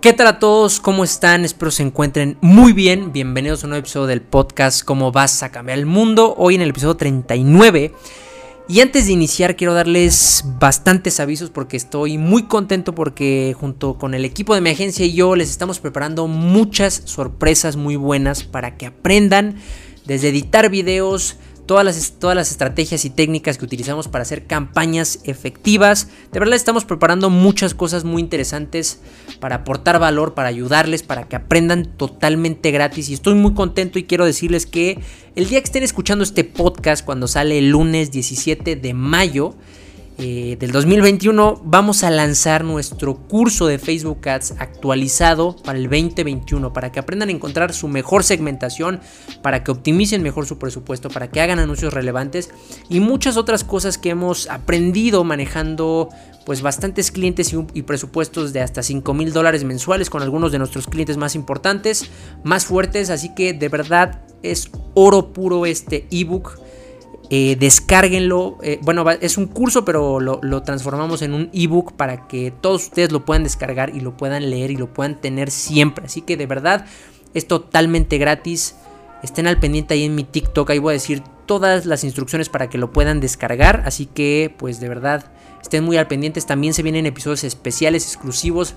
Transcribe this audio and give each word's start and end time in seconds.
¿Qué 0.00 0.12
tal 0.12 0.28
a 0.28 0.38
todos? 0.38 0.78
¿Cómo 0.78 1.02
están? 1.02 1.44
Espero 1.44 1.72
se 1.72 1.82
encuentren 1.82 2.38
muy 2.40 2.72
bien. 2.72 3.12
Bienvenidos 3.12 3.64
a 3.64 3.66
un 3.66 3.70
nuevo 3.70 3.80
episodio 3.80 4.06
del 4.06 4.20
podcast 4.22 4.84
¿Cómo 4.84 5.10
vas 5.10 5.42
a 5.42 5.50
cambiar 5.50 5.76
el 5.76 5.86
mundo? 5.86 6.36
Hoy 6.38 6.54
en 6.54 6.60
el 6.60 6.70
episodio 6.70 6.96
39. 6.96 7.92
Y 8.68 8.80
antes 8.80 9.06
de 9.06 9.12
iniciar 9.12 9.56
quiero 9.56 9.74
darles 9.74 10.44
bastantes 10.60 11.18
avisos 11.18 11.50
porque 11.50 11.76
estoy 11.76 12.16
muy 12.16 12.44
contento 12.44 12.94
porque 12.94 13.56
junto 13.58 13.98
con 13.98 14.14
el 14.14 14.24
equipo 14.24 14.54
de 14.54 14.60
mi 14.60 14.70
agencia 14.70 15.04
y 15.04 15.14
yo 15.14 15.34
les 15.34 15.50
estamos 15.50 15.80
preparando 15.80 16.28
muchas 16.28 17.02
sorpresas 17.06 17.74
muy 17.74 17.96
buenas 17.96 18.44
para 18.44 18.76
que 18.76 18.86
aprendan 18.86 19.56
desde 20.04 20.28
editar 20.28 20.70
videos, 20.70 21.38
todas 21.68 21.84
las, 21.84 22.12
todas 22.18 22.34
las 22.34 22.50
estrategias 22.50 23.04
y 23.04 23.10
técnicas 23.10 23.58
que 23.58 23.64
utilizamos 23.66 24.08
para 24.08 24.22
hacer 24.22 24.46
campañas 24.46 25.20
efectivas. 25.24 26.08
De 26.32 26.40
verdad 26.40 26.56
estamos 26.56 26.86
preparando 26.86 27.28
muchas 27.28 27.74
cosas 27.74 28.04
muy 28.04 28.22
interesantes 28.22 29.00
para 29.38 29.56
aportar 29.56 30.00
valor, 30.00 30.32
para 30.32 30.48
ayudarles, 30.48 31.02
para 31.02 31.28
que 31.28 31.36
aprendan 31.36 31.84
totalmente 31.84 32.70
gratis. 32.70 33.10
Y 33.10 33.14
estoy 33.14 33.34
muy 33.34 33.52
contento 33.52 33.98
y 33.98 34.04
quiero 34.04 34.24
decirles 34.24 34.64
que 34.64 34.98
el 35.36 35.46
día 35.50 35.60
que 35.60 35.66
estén 35.66 35.82
escuchando 35.82 36.24
este 36.24 36.42
podcast, 36.42 37.04
cuando 37.04 37.28
sale 37.28 37.58
el 37.58 37.68
lunes 37.68 38.10
17 38.10 38.74
de 38.74 38.94
mayo, 38.94 39.54
eh, 40.20 40.56
del 40.58 40.72
2021 40.72 41.60
vamos 41.64 42.02
a 42.02 42.10
lanzar 42.10 42.64
nuestro 42.64 43.14
curso 43.28 43.68
de 43.68 43.78
Facebook 43.78 44.28
Ads 44.28 44.54
actualizado 44.58 45.54
para 45.54 45.78
el 45.78 45.84
2021 45.84 46.72
para 46.72 46.90
que 46.90 46.98
aprendan 46.98 47.28
a 47.28 47.32
encontrar 47.32 47.72
su 47.72 47.86
mejor 47.86 48.24
segmentación, 48.24 49.00
para 49.42 49.62
que 49.62 49.70
optimicen 49.70 50.24
mejor 50.24 50.44
su 50.44 50.58
presupuesto, 50.58 51.08
para 51.08 51.30
que 51.30 51.40
hagan 51.40 51.60
anuncios 51.60 51.94
relevantes 51.94 52.50
y 52.88 52.98
muchas 52.98 53.36
otras 53.36 53.62
cosas 53.62 53.96
que 53.96 54.10
hemos 54.10 54.50
aprendido 54.50 55.22
manejando 55.22 56.08
pues 56.44 56.62
bastantes 56.62 57.12
clientes 57.12 57.54
y, 57.74 57.82
presupuestos 57.82 58.52
de 58.52 58.60
hasta 58.60 58.82
5 58.82 59.14
mil 59.14 59.32
dólares 59.32 59.62
mensuales 59.62 60.10
con 60.10 60.22
algunos 60.22 60.50
de 60.50 60.58
nuestros 60.58 60.88
clientes 60.88 61.16
más 61.16 61.36
importantes, 61.36 62.10
más 62.42 62.66
fuertes, 62.66 63.10
así 63.10 63.34
que 63.36 63.52
de 63.52 63.68
verdad 63.68 64.22
es 64.42 64.70
oro 64.94 65.32
puro 65.32 65.64
este 65.64 66.08
ebook 66.10 66.58
eh, 67.30 67.56
descárguenlo. 67.58 68.58
Eh, 68.62 68.78
bueno, 68.82 69.08
es 69.10 69.36
un 69.36 69.46
curso, 69.46 69.84
pero 69.84 70.18
lo, 70.20 70.62
transformamos 70.62 71.20
en 71.22 71.34
un 71.34 71.50
ebook 71.52 71.92
para 71.92 72.26
que 72.26 72.50
todos 72.50 72.84
ustedes 72.84 73.12
lo 73.12 73.24
puedan 73.24 73.42
descargar 73.42 73.94
y 73.94 74.00
lo 74.00 74.16
puedan 74.16 74.48
leer 74.50 74.70
y 74.70 74.76
lo 74.76 74.92
puedan 74.92 75.20
tener 75.20 75.50
siempre. 75.50 76.06
Así 76.06 76.22
que 76.22 76.36
de 76.36 76.46
verdad 76.46 76.86
es 77.34 77.46
totalmente 77.46 78.16
gratis. 78.18 78.76
Estén 79.22 79.46
al 79.46 79.60
pendiente 79.60 79.94
ahí 79.94 80.04
en 80.04 80.14
mi 80.14 80.24
TikTok. 80.24 80.70
Ahí 80.70 80.78
voy 80.78 80.92
a 80.92 80.94
decir 80.94 81.22
todas 81.44 81.84
las 81.84 82.04
instrucciones 82.04 82.48
para 82.48 82.70
que 82.70 82.78
lo 82.78 82.92
puedan 82.92 83.20
descargar. 83.20 83.82
Así 83.84 84.06
que, 84.06 84.54
pues 84.56 84.80
de 84.80 84.88
verdad, 84.88 85.30
estén 85.60 85.84
muy 85.84 85.98
al 85.98 86.06
pendiente. 86.06 86.40
También 86.40 86.72
se 86.72 86.82
vienen 86.82 87.04
episodios 87.04 87.44
especiales, 87.44 88.04
exclusivos 88.06 88.74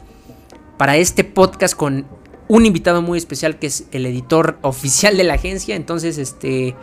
para 0.77 0.97
este 0.97 1.23
podcast 1.23 1.75
con 1.75 2.05
un 2.49 2.65
invitado 2.65 3.01
muy 3.01 3.17
especial 3.17 3.59
que 3.59 3.67
es 3.67 3.85
el 3.93 4.05
editor 4.05 4.57
oficial 4.61 5.15
de 5.15 5.23
la 5.23 5.35
agencia. 5.35 5.75
Entonces, 5.77 6.17
este 6.17 6.75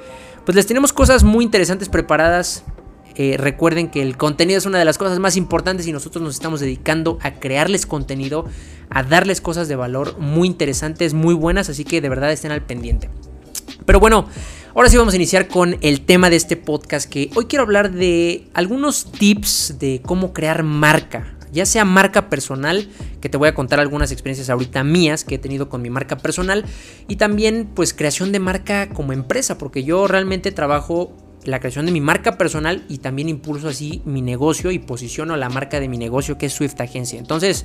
pues 0.49 0.57
les 0.57 0.65
tenemos 0.67 0.95
cosas 0.95 1.25
muy 1.25 1.45
interesantes 1.45 1.91
preparadas. 1.91 2.65
Eh, 3.17 3.37
recuerden 3.37 3.91
que 3.91 4.01
el 4.01 4.17
contenido 4.17 4.57
es 4.57 4.65
una 4.65 4.79
de 4.79 4.87
las 4.87 4.97
cosas 4.97 5.19
más 5.19 5.37
importantes 5.37 5.87
y 5.87 5.93
nosotros 5.93 6.25
nos 6.25 6.33
estamos 6.33 6.61
dedicando 6.61 7.19
a 7.21 7.33
crearles 7.33 7.85
contenido, 7.85 8.47
a 8.89 9.03
darles 9.03 9.43
cosas 9.43 9.69
de 9.69 9.77
valor 9.77 10.19
muy 10.19 10.49
interesantes, 10.49 11.13
muy 11.13 11.35
buenas, 11.35 11.69
así 11.69 11.85
que 11.85 12.01
de 12.01 12.09
verdad 12.09 12.33
estén 12.33 12.51
al 12.51 12.63
pendiente. 12.63 13.11
Pero 13.85 14.01
bueno, 14.01 14.27
ahora 14.75 14.89
sí 14.89 14.97
vamos 14.97 15.13
a 15.13 15.17
iniciar 15.17 15.49
con 15.49 15.77
el 15.83 16.01
tema 16.07 16.31
de 16.31 16.37
este 16.37 16.57
podcast 16.57 17.11
que 17.11 17.29
hoy 17.35 17.45
quiero 17.45 17.65
hablar 17.65 17.93
de 17.93 18.49
algunos 18.55 19.13
tips 19.13 19.79
de 19.79 20.01
cómo 20.03 20.33
crear 20.33 20.63
marca 20.63 21.38
ya 21.53 21.67
sea 21.67 21.85
marca 21.85 22.29
personal, 22.29 22.89
que 23.21 23.29
te 23.29 23.37
voy 23.37 23.49
a 23.49 23.55
contar 23.55 23.81
algunas 23.81 24.13
experiencias 24.13 24.51
ahorita 24.51 24.85
mías 24.85 25.25
que 25.25 25.37
he 25.37 25.39
tenido 25.39 25.69
con 25.69 25.83
mi 25.83 25.91
marca 25.91 26.17
personal, 26.19 26.65
y 27.09 27.17
también 27.17 27.69
pues 27.75 27.95
creación 27.95 28.33
de 28.33 28.41
marca 28.41 28.89
como 28.91 29.13
empresa, 29.13 29.59
porque 29.59 29.85
yo 29.85 30.07
realmente 30.07 30.53
trabajo 30.53 31.17
la 31.45 31.61
creación 31.61 31.87
de 31.87 31.93
mi 31.93 32.01
marca 32.01 32.37
personal 32.37 32.85
y 32.89 32.99
también 32.99 33.29
impulso 33.29 33.69
así 33.69 34.03
mi 34.05 34.23
negocio 34.23 34.71
y 34.71 34.79
posiciono 34.79 35.37
la 35.37 35.49
marca 35.49 35.81
de 35.81 35.89
mi 35.89 35.97
negocio 35.97 36.37
que 36.37 36.47
es 36.47 36.53
Swift 36.53 36.81
Agencia. 36.81 37.19
Entonces, 37.19 37.65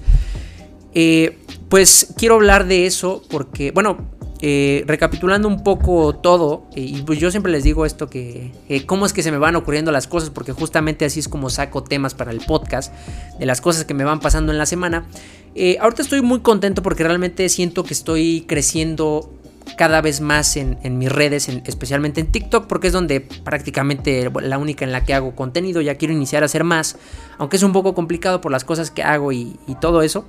eh, 0.93 1.39
pues 1.69 2.13
quiero 2.17 2.35
hablar 2.35 2.65
de 2.65 2.85
eso 2.85 3.23
porque, 3.29 3.71
bueno, 3.71 4.09
eh, 4.45 4.83
recapitulando 4.87 5.47
un 5.47 5.63
poco 5.63 6.17
todo, 6.17 6.65
eh, 6.75 6.81
y 6.81 7.01
pues 7.03 7.17
yo 7.17 7.31
siempre 7.31 7.49
les 7.49 7.63
digo 7.63 7.85
esto 7.85 8.09
que 8.09 8.51
cómo 8.85 9.05
es 9.05 9.13
que 9.13 9.23
se 9.23 9.31
me 9.31 9.37
van 9.37 9.55
ocurriendo 9.55 9.89
las 9.93 10.05
cosas, 10.05 10.31
porque 10.31 10.51
justamente 10.51 11.05
así 11.05 11.21
es 11.21 11.29
como 11.29 11.49
saco 11.49 11.85
temas 11.85 12.13
para 12.13 12.31
el 12.31 12.41
podcast, 12.41 12.93
de 13.39 13.45
las 13.45 13.61
cosas 13.61 13.85
que 13.85 13.93
me 13.93 14.03
van 14.03 14.19
pasando 14.19 14.51
en 14.51 14.57
la 14.57 14.65
semana. 14.65 15.05
Eh, 15.55 15.77
ahorita 15.79 16.01
estoy 16.01 16.21
muy 16.21 16.41
contento 16.41 16.83
porque 16.83 17.05
realmente 17.05 17.47
siento 17.47 17.85
que 17.85 17.93
estoy 17.93 18.43
creciendo 18.45 19.31
cada 19.77 20.01
vez 20.01 20.19
más 20.19 20.57
en, 20.57 20.97
mis 20.97 21.09
redes, 21.09 21.47
especialmente 21.47 22.19
en 22.19 22.29
TikTok, 22.29 22.67
porque 22.67 22.87
es 22.87 22.93
donde 22.93 23.21
prácticamente 23.21 24.29
la 24.41 24.57
única 24.57 24.83
en 24.83 24.91
la 24.91 25.05
que 25.05 25.13
hago 25.13 25.37
contenido. 25.37 25.79
Ya 25.79 25.95
quiero 25.95 26.13
iniciar 26.13 26.43
a 26.43 26.47
hacer 26.47 26.65
más, 26.65 26.97
aunque 27.37 27.55
es 27.55 27.63
un 27.63 27.71
poco 27.71 27.93
complicado 27.93 28.41
por 28.41 28.51
las 28.51 28.65
cosas 28.65 28.91
que 28.91 29.03
hago 29.03 29.31
y 29.31 29.55
todo 29.79 30.01
eso. 30.01 30.25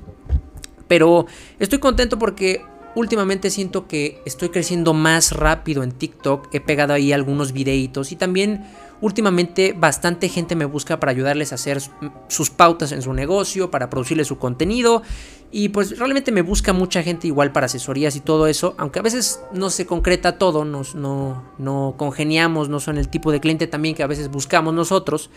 Pero 0.87 1.27
estoy 1.59 1.81
contento 1.81 2.17
porque 2.17 2.63
últimamente 2.95 3.51
siento 3.51 3.87
que 3.87 4.21
estoy 4.25 4.51
creciendo 4.51 4.95
más 4.95 5.33
rápido 5.33 5.83
en 5.83 5.93
TikTok. 5.93 6.49
He 6.53 6.61
pegado 6.61 6.93
ahí 6.93 7.13
algunos 7.13 7.53
videitos 7.53 8.13
y 8.13 8.17
también 8.17 8.65
últimamente 9.01 9.75
bastante 9.77 10.29
gente 10.29 10.57
me 10.57 10.65
busca 10.65 10.99
para 10.99 11.13
ayudarles 11.13 11.53
a 11.53 11.57
hacer 11.57 11.81
sus 12.29 12.51
pautas 12.51 12.93
en 12.93 13.03
su 13.03 13.13
negocio, 13.13 13.71
para 13.71 13.91
producirles 13.91 14.29
su 14.29 14.39
contenido. 14.39 15.03
Y 15.51 15.69
pues 15.69 15.99
realmente 15.99 16.33
me 16.33 16.43
busca 16.43 16.73
mucha 16.73 17.03
gente 17.03 17.27
igual 17.27 17.53
para 17.53 17.67
asesorías 17.67 18.17
y 18.17 18.21
todo 18.21 18.47
eso, 18.47 18.75
aunque 18.79 18.99
a 18.99 19.03
veces 19.03 19.41
no 19.53 19.71
se 19.71 19.87
concreta 19.87 20.39
todo, 20.39 20.65
nos, 20.65 20.95
no, 20.95 21.45
no 21.59 21.95
congeniamos, 21.97 22.69
no 22.69 22.81
son 22.81 22.99
el 22.99 23.09
tipo 23.09 23.31
de 23.31 23.41
cliente 23.41 23.67
también 23.67 23.95
que 23.95 24.03
a 24.03 24.09
veces 24.09 24.31
buscamos 24.31 24.75
nosotros. 24.75 25.31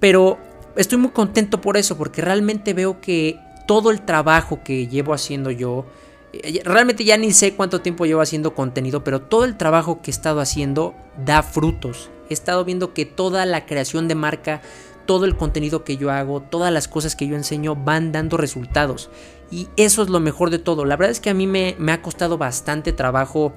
Pero 0.00 0.38
estoy 0.76 0.98
muy 0.98 1.10
contento 1.10 1.60
por 1.60 1.76
eso, 1.76 1.96
porque 1.96 2.20
realmente 2.20 2.74
veo 2.74 3.00
que 3.00 3.38
todo 3.66 3.90
el 3.90 4.02
trabajo 4.02 4.62
que 4.64 4.88
llevo 4.88 5.14
haciendo 5.14 5.50
yo, 5.50 5.86
realmente 6.64 7.04
ya 7.04 7.16
ni 7.16 7.32
sé 7.32 7.54
cuánto 7.54 7.80
tiempo 7.80 8.06
llevo 8.06 8.20
haciendo 8.20 8.54
contenido, 8.54 9.04
pero 9.04 9.20
todo 9.20 9.44
el 9.44 9.56
trabajo 9.56 10.00
que 10.02 10.10
he 10.10 10.12
estado 10.12 10.40
haciendo 10.40 10.94
da 11.24 11.42
frutos. 11.42 12.10
He 12.30 12.34
estado 12.34 12.64
viendo 12.64 12.94
que 12.94 13.04
toda 13.04 13.44
la 13.46 13.66
creación 13.66 14.08
de 14.08 14.14
marca, 14.14 14.62
todo 15.06 15.24
el 15.26 15.36
contenido 15.36 15.84
que 15.84 15.96
yo 15.96 16.10
hago, 16.10 16.40
todas 16.40 16.72
las 16.72 16.88
cosas 16.88 17.16
que 17.16 17.26
yo 17.26 17.36
enseño 17.36 17.76
van 17.76 18.12
dando 18.12 18.36
resultados. 18.36 19.10
Y 19.50 19.68
eso 19.76 20.02
es 20.02 20.08
lo 20.08 20.20
mejor 20.20 20.50
de 20.50 20.58
todo. 20.58 20.84
La 20.84 20.96
verdad 20.96 21.10
es 21.10 21.20
que 21.20 21.30
a 21.30 21.34
mí 21.34 21.46
me, 21.46 21.76
ha 21.92 22.02
costado 22.02 22.38
bastante 22.38 22.92
trabajo 22.92 23.52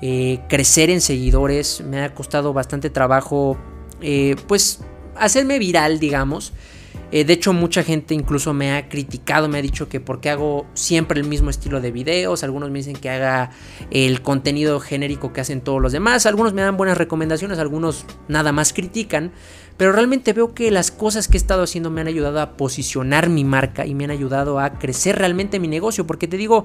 eh, 0.00 0.40
crecer 0.48 0.90
en 0.90 1.00
seguidores. 1.00 1.82
Me 1.82 2.02
ha 2.02 2.14
costado 2.14 2.52
bastante 2.52 2.90
trabajo, 2.90 3.58
eh, 4.00 4.36
pues, 4.46 4.80
hacerme 5.16 5.58
viral, 5.58 5.98
digamos. 5.98 6.52
Eh, 7.12 7.24
de 7.24 7.32
hecho, 7.32 7.52
mucha 7.52 7.82
gente 7.82 8.14
incluso 8.14 8.52
me 8.52 8.72
ha 8.72 8.88
criticado, 8.88 9.48
me 9.48 9.58
ha 9.58 9.62
dicho 9.62 9.88
que 9.88 10.00
porque 10.00 10.30
hago 10.30 10.66
siempre 10.74 11.20
el 11.20 11.26
mismo 11.26 11.50
estilo 11.50 11.80
de 11.80 11.92
videos. 11.92 12.42
Algunos 12.42 12.70
me 12.70 12.78
dicen 12.78 12.96
que 12.96 13.10
haga 13.10 13.50
el 13.90 14.22
contenido 14.22 14.80
genérico 14.80 15.32
que 15.32 15.40
hacen 15.40 15.60
todos 15.60 15.80
los 15.80 15.92
demás. 15.92 16.26
Algunos 16.26 16.52
me 16.52 16.62
dan 16.62 16.76
buenas 16.76 16.98
recomendaciones, 16.98 17.58
algunos 17.58 18.04
nada 18.28 18.52
más 18.52 18.72
critican. 18.72 19.32
Pero 19.76 19.92
realmente 19.92 20.32
veo 20.32 20.54
que 20.54 20.70
las 20.70 20.90
cosas 20.90 21.28
que 21.28 21.36
he 21.36 21.40
estado 21.40 21.62
haciendo 21.62 21.90
me 21.90 22.00
han 22.00 22.06
ayudado 22.06 22.40
a 22.40 22.56
posicionar 22.56 23.28
mi 23.28 23.44
marca 23.44 23.86
y 23.86 23.94
me 23.94 24.04
han 24.04 24.10
ayudado 24.10 24.58
a 24.58 24.78
crecer 24.78 25.16
realmente 25.16 25.60
mi 25.60 25.68
negocio. 25.68 26.06
Porque 26.06 26.26
te 26.26 26.38
digo, 26.38 26.64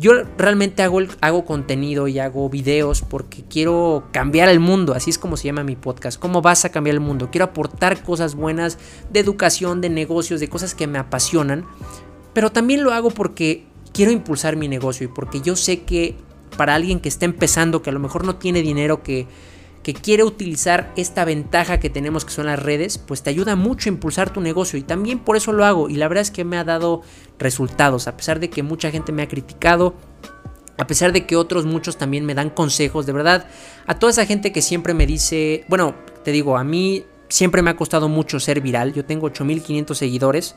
yo 0.00 0.12
realmente 0.36 0.82
hago, 0.84 1.00
hago 1.20 1.44
contenido 1.44 2.06
y 2.06 2.20
hago 2.20 2.48
videos 2.48 3.02
porque 3.02 3.42
quiero 3.42 4.04
cambiar 4.12 4.48
el 4.48 4.60
mundo, 4.60 4.94
así 4.94 5.10
es 5.10 5.18
como 5.18 5.36
se 5.36 5.48
llama 5.48 5.64
mi 5.64 5.74
podcast. 5.74 6.20
¿Cómo 6.20 6.40
vas 6.40 6.64
a 6.64 6.70
cambiar 6.70 6.94
el 6.94 7.00
mundo? 7.00 7.30
Quiero 7.32 7.46
aportar 7.46 8.02
cosas 8.04 8.36
buenas 8.36 8.78
de 9.10 9.18
educación, 9.18 9.80
de 9.80 9.90
negocios, 9.90 10.38
de 10.38 10.48
cosas 10.48 10.76
que 10.76 10.86
me 10.86 10.98
apasionan, 10.98 11.66
pero 12.32 12.52
también 12.52 12.84
lo 12.84 12.92
hago 12.92 13.10
porque 13.10 13.64
quiero 13.92 14.12
impulsar 14.12 14.54
mi 14.54 14.68
negocio 14.68 15.06
y 15.06 15.08
porque 15.08 15.40
yo 15.40 15.56
sé 15.56 15.82
que 15.82 16.14
para 16.56 16.76
alguien 16.76 17.00
que 17.00 17.08
está 17.08 17.24
empezando, 17.24 17.82
que 17.82 17.90
a 17.90 17.92
lo 17.92 17.98
mejor 17.98 18.24
no 18.24 18.36
tiene 18.36 18.62
dinero, 18.62 19.02
que 19.02 19.26
que 19.88 19.94
quiere 19.94 20.22
utilizar 20.22 20.92
esta 20.96 21.24
ventaja 21.24 21.80
que 21.80 21.88
tenemos 21.88 22.26
que 22.26 22.30
son 22.30 22.44
las 22.44 22.62
redes, 22.62 22.98
pues 22.98 23.22
te 23.22 23.30
ayuda 23.30 23.56
mucho 23.56 23.88
a 23.88 23.92
impulsar 23.94 24.30
tu 24.30 24.42
negocio 24.42 24.78
y 24.78 24.82
también 24.82 25.18
por 25.18 25.34
eso 25.34 25.50
lo 25.50 25.64
hago. 25.64 25.88
Y 25.88 25.94
la 25.94 26.08
verdad 26.08 26.20
es 26.20 26.30
que 26.30 26.44
me 26.44 26.58
ha 26.58 26.64
dado 26.64 27.00
resultados, 27.38 28.06
a 28.06 28.14
pesar 28.14 28.38
de 28.38 28.50
que 28.50 28.62
mucha 28.62 28.90
gente 28.90 29.12
me 29.12 29.22
ha 29.22 29.28
criticado, 29.28 29.94
a 30.76 30.86
pesar 30.86 31.12
de 31.12 31.24
que 31.24 31.36
otros 31.36 31.64
muchos 31.64 31.96
también 31.96 32.26
me 32.26 32.34
dan 32.34 32.50
consejos, 32.50 33.06
de 33.06 33.14
verdad, 33.14 33.46
a 33.86 33.98
toda 33.98 34.10
esa 34.10 34.26
gente 34.26 34.52
que 34.52 34.60
siempre 34.60 34.92
me 34.92 35.06
dice, 35.06 35.64
bueno, 35.68 35.94
te 36.22 36.32
digo, 36.32 36.58
a 36.58 36.64
mí 36.64 37.06
siempre 37.30 37.62
me 37.62 37.70
ha 37.70 37.76
costado 37.76 38.10
mucho 38.10 38.40
ser 38.40 38.60
viral, 38.60 38.92
yo 38.92 39.06
tengo 39.06 39.28
8500 39.28 39.96
seguidores 39.96 40.54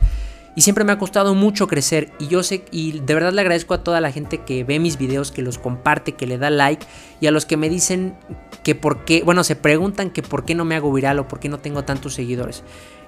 y 0.55 0.61
siempre 0.61 0.83
me 0.83 0.91
ha 0.91 0.97
costado 0.97 1.33
mucho 1.33 1.67
crecer 1.67 2.11
y 2.19 2.27
yo 2.27 2.43
sé 2.43 2.65
y 2.71 2.99
de 2.99 3.13
verdad 3.13 3.33
le 3.33 3.41
agradezco 3.41 3.73
a 3.73 3.83
toda 3.83 4.01
la 4.01 4.11
gente 4.11 4.39
que 4.39 4.63
ve 4.63 4.79
mis 4.79 4.97
videos, 4.97 5.31
que 5.31 5.41
los 5.41 5.57
comparte, 5.57 6.13
que 6.13 6.27
le 6.27 6.37
da 6.37 6.49
like 6.49 6.85
y 7.19 7.27
a 7.27 7.31
los 7.31 7.45
que 7.45 7.57
me 7.57 7.69
dicen 7.69 8.15
que 8.63 8.75
por 8.75 9.05
qué, 9.05 9.23
bueno, 9.23 9.43
se 9.43 9.55
preguntan 9.55 10.09
que 10.09 10.21
por 10.21 10.45
qué 10.45 10.55
no 10.55 10.65
me 10.65 10.75
hago 10.75 10.91
viral 10.91 11.19
o 11.19 11.27
por 11.27 11.39
qué 11.39 11.49
no 11.49 11.59
tengo 11.59 11.83
tantos 11.83 12.13
seguidores. 12.13 12.63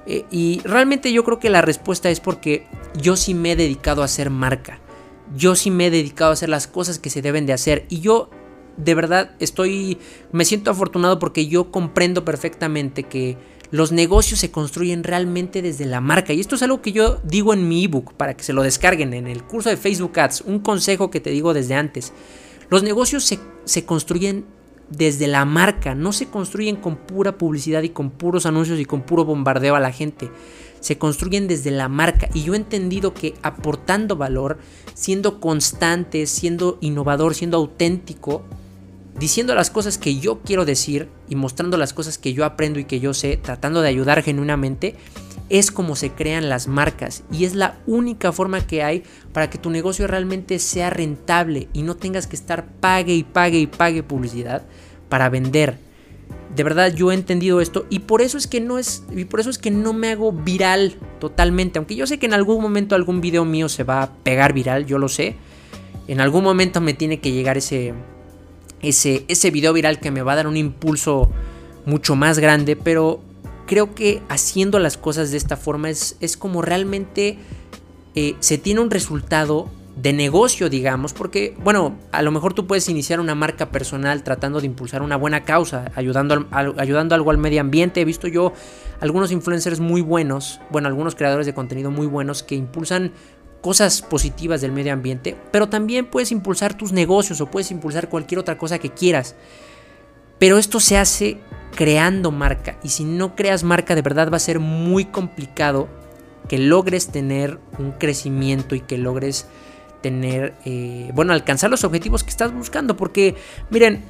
Eh, 0.06 0.26
y 0.32 0.62
realmente 0.64 1.12
yo 1.14 1.24
creo 1.24 1.40
que 1.40 1.50
la 1.50 1.62
respuesta 1.62 2.10
es 2.10 2.20
porque 2.20 2.68
yo 2.96 3.16
sí 3.16 3.34
me 3.34 3.54
he 3.54 3.56
dedicado 3.56 4.02
a 4.02 4.06
hacer 4.06 4.30
marca. 4.30 4.80
yo 5.36 5.56
sí 5.56 5.72
me 5.72 5.88
he 5.88 5.90
dedicado 5.90 6.32
a 6.32 6.34
hacer 6.34 6.50
las 6.50 6.68
cosas 6.68 7.00
que 7.00 7.10
se 7.10 7.22
deben 7.22 7.46
de 7.46 7.54
hacer. 7.54 7.86
Y 7.90 8.02
yo 8.02 8.30
de 8.78 8.96
verdad 8.96 9.32
estoy, 9.40 10.00
me 10.32 10.46
siento 10.46 10.72
afortunado 10.72 11.20
porque 11.20 11.48
yo 11.48 11.72
comprendo 11.72 12.26
perfectamente 12.26 13.04
que 13.04 13.38
los 13.72 13.92
negocios 13.92 14.40
se 14.40 14.52
construyen 14.52 15.04
realmente 15.04 15.62
desde 15.62 15.86
la 15.86 16.02
marca. 16.02 16.34
Y 16.34 16.40
esto 16.40 16.56
es 16.56 16.64
algo 16.64 16.82
que 16.82 16.92
yo 16.92 17.20
digo 17.24 17.54
en 17.54 17.68
mi 17.68 17.86
ebook 17.86 18.14
para 18.14 18.36
que 18.36 18.44
se 18.44 18.54
lo 18.54 18.64
descarguen 18.64 19.14
en 19.14 19.28
el 19.28 19.44
curso 19.44 19.70
de 19.70 19.78
Facebook 19.78 20.20
Ads. 20.20 20.42
Un 20.42 20.60
consejo 20.60 21.10
que 21.10 21.20
te 21.20 21.32
digo 21.32 21.54
desde 21.54 21.76
antes. 21.76 22.14
Los 22.70 22.84
negocios 22.84 23.24
se, 23.24 23.40
se 23.66 23.86
construyen 23.86 24.46
desde 24.90 25.28
la 25.28 25.46
marca, 25.46 25.96
no 25.96 26.12
se 26.14 26.28
construyen 26.28 26.76
con 26.76 26.98
pura 26.98 27.38
publicidad 27.38 27.84
y 27.84 27.90
con 27.90 28.12
puros 28.12 28.46
anuncios 28.46 28.80
y 28.80 28.86
con 28.86 29.02
puro 29.02 29.26
bombardeo 29.26 29.76
a 29.76 29.80
la 29.80 29.92
gente. 29.92 30.30
Se 30.80 30.98
construyen 30.98 31.48
desde 31.48 31.72
la 31.72 31.88
marca 31.88 32.30
y 32.34 32.44
yo 32.44 32.54
he 32.54 32.58
entendido 32.58 33.14
que 33.14 33.34
aportando 33.42 34.18
valor, 34.18 34.60
siendo 34.94 35.40
constante, 35.40 36.28
siendo 36.28 36.78
innovador, 36.82 37.36
siendo 37.36 37.58
auténtico, 37.58 38.44
diciendo 39.20 39.56
las 39.56 39.70
cosas 39.70 39.98
que 39.98 40.18
yo 40.18 40.42
quiero 40.42 40.66
decir 40.66 41.10
y 41.30 41.36
mostrando 41.36 41.78
las 41.78 41.94
cosas 41.94 42.18
que 42.18 42.34
yo 42.34 42.46
aprendo 42.46 42.80
y 42.80 42.86
que 42.86 43.00
yo 43.00 43.14
sé, 43.14 43.38
tratando 43.38 43.82
de 43.82 43.90
ayudar 43.90 44.24
genuinamente, 44.24 44.96
es 45.50 45.72
como 45.72 45.96
se 45.96 46.12
crean 46.12 46.50
las 46.50 46.68
marcas 46.68 47.24
y 47.32 47.46
es 47.46 47.54
la 47.54 47.78
única 47.86 48.32
forma 48.32 48.66
que 48.66 48.84
hay 48.84 49.04
para 49.34 49.50
que 49.50 49.58
tu 49.58 49.70
negocio 49.70 50.08
realmente 50.08 50.58
sea 50.60 50.90
rentable 50.90 51.68
y 51.74 51.84
no 51.84 51.96
tengas 51.96 52.28
que 52.28 52.36
estar 52.36 52.66
pague 52.66 53.14
y 53.14 53.24
pague 53.24 53.60
y 53.60 53.68
pague 53.68 54.04
publicidad 54.04 54.64
para 55.10 55.30
vender. 55.30 55.78
De 56.56 56.64
verdad 56.64 56.94
yo 56.94 57.12
he 57.12 57.16
entendido 57.16 57.62
esto 57.62 57.86
y 57.90 58.00
por 58.00 58.22
eso 58.22 58.38
es 58.38 58.48
que 58.48 58.62
no 58.62 58.80
es 58.80 59.04
y 59.12 59.26
por 59.26 59.40
eso 59.40 59.50
es 59.50 59.58
que 59.58 59.72
no 59.72 59.94
me 59.94 60.12
hago 60.12 60.32
viral 60.32 60.96
totalmente, 61.20 61.78
aunque 61.78 61.96
yo 61.96 62.08
sé 62.08 62.20
que 62.20 62.26
en 62.26 62.34
algún 62.34 62.62
momento 62.62 62.96
algún 62.96 63.22
video 63.22 63.44
mío 63.46 63.70
se 63.70 63.84
va 63.84 64.04
a 64.04 64.14
pegar 64.14 64.54
viral, 64.54 64.86
yo 64.86 64.98
lo 64.98 65.10
sé. 65.10 65.36
En 66.08 66.20
algún 66.20 66.44
momento 66.44 66.82
me 66.82 66.94
tiene 66.94 67.20
que 67.20 67.32
llegar 67.32 67.58
ese 67.58 67.94
ese, 68.84 69.26
ese 69.28 69.50
video 69.50 69.74
viral 69.74 70.00
que 70.00 70.12
me 70.12 70.22
va 70.22 70.34
a 70.34 70.36
dar 70.36 70.48
un 70.48 70.58
impulso 70.58 71.32
mucho 71.86 72.16
más 72.16 72.40
grande, 72.40 72.76
pero 72.76 73.22
creo 73.66 73.96
que 73.96 74.22
haciendo 74.30 74.80
las 74.80 74.98
cosas 74.98 75.32
de 75.32 75.38
esta 75.38 75.58
forma 75.58 75.90
es, 75.90 76.18
es 76.20 76.38
como 76.38 76.62
realmente 76.62 77.38
eh, 78.16 78.36
se 78.40 78.58
tiene 78.58 78.82
un 78.82 78.92
resultado 78.92 79.70
de 79.96 80.12
negocio, 80.12 80.70
digamos, 80.70 81.14
porque, 81.14 81.56
bueno, 81.64 81.96
a 82.12 82.22
lo 82.24 82.32
mejor 82.32 82.54
tú 82.54 82.66
puedes 82.66 82.90
iniciar 82.90 83.20
una 83.20 83.36
marca 83.36 83.70
personal 83.70 84.24
tratando 84.24 84.60
de 84.60 84.66
impulsar 84.66 85.04
una 85.04 85.18
buena 85.18 85.44
causa, 85.44 85.92
ayudando, 85.96 86.48
ayudando 86.52 87.14
algo 87.14 87.30
al 87.30 87.38
medio 87.38 87.62
ambiente. 87.62 88.02
He 88.02 88.06
visto 88.06 88.28
yo 88.28 88.54
algunos 89.02 89.32
influencers 89.32 89.80
muy 89.80 90.02
buenos, 90.02 90.60
bueno, 90.72 90.88
algunos 90.88 91.16
creadores 91.16 91.46
de 91.46 91.54
contenido 91.54 91.92
muy 91.92 92.08
buenos 92.08 92.42
que 92.42 92.56
impulsan 92.56 93.12
cosas 93.64 94.02
positivas 94.02 94.60
del 94.60 94.74
medio 94.74 94.92
ambiente, 94.92 95.38
pero 95.50 95.70
también 95.70 96.06
puedes 96.06 96.34
impulsar 96.34 96.76
tus 96.76 96.92
negocios 96.92 97.40
o 97.40 97.50
puedes 97.50 97.72
impulsar 97.72 98.10
cualquier 98.10 98.40
otra 98.40 98.58
cosa 98.58 98.78
que 98.78 98.90
quieras. 98.90 99.36
Pero 100.38 100.58
esto 100.58 100.82
se 100.82 100.98
hace 100.98 101.40
creando 101.74 102.30
marca 102.30 102.78
y 102.84 102.90
si 102.90 103.06
no 103.06 103.36
creas 103.36 103.64
marca 103.64 103.96
de 103.96 104.02
verdad 104.02 104.30
va 104.30 104.36
a 104.36 104.42
ser 104.42 104.60
muy 104.60 105.06
complicado 105.06 105.88
que 106.50 106.58
logres 106.58 107.08
tener 107.08 107.58
un 107.80 107.94
crecimiento 107.94 108.76
y 108.76 108.82
que 108.82 108.98
logres 108.98 109.48
tener, 110.02 110.56
eh, 110.66 111.12
bueno, 111.14 111.32
alcanzar 111.32 111.70
los 111.70 111.86
objetivos 111.86 112.26
que 112.26 112.32
estás 112.32 112.54
buscando. 112.54 112.98
Porque, 112.98 113.36
miren, 113.70 114.04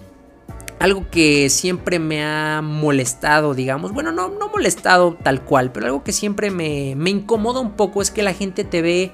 algo 0.80 1.06
que 1.12 1.52
siempre 1.52 2.00
me 2.00 2.26
ha 2.26 2.64
molestado, 2.64 3.54
digamos, 3.54 3.92
bueno, 3.92 4.12
no, 4.12 4.30
no 4.30 4.50
molestado 4.50 5.16
tal 5.22 5.44
cual, 5.44 5.72
pero 5.72 5.86
algo 5.86 6.04
que 6.04 6.12
siempre 6.12 6.50
me, 6.50 6.96
me 6.98 7.12
incomoda 7.12 7.60
un 7.60 7.74
poco 7.74 8.02
es 8.02 8.10
que 8.10 8.24
la 8.24 8.34
gente 8.34 8.64
te 8.64 8.82
ve 8.82 9.12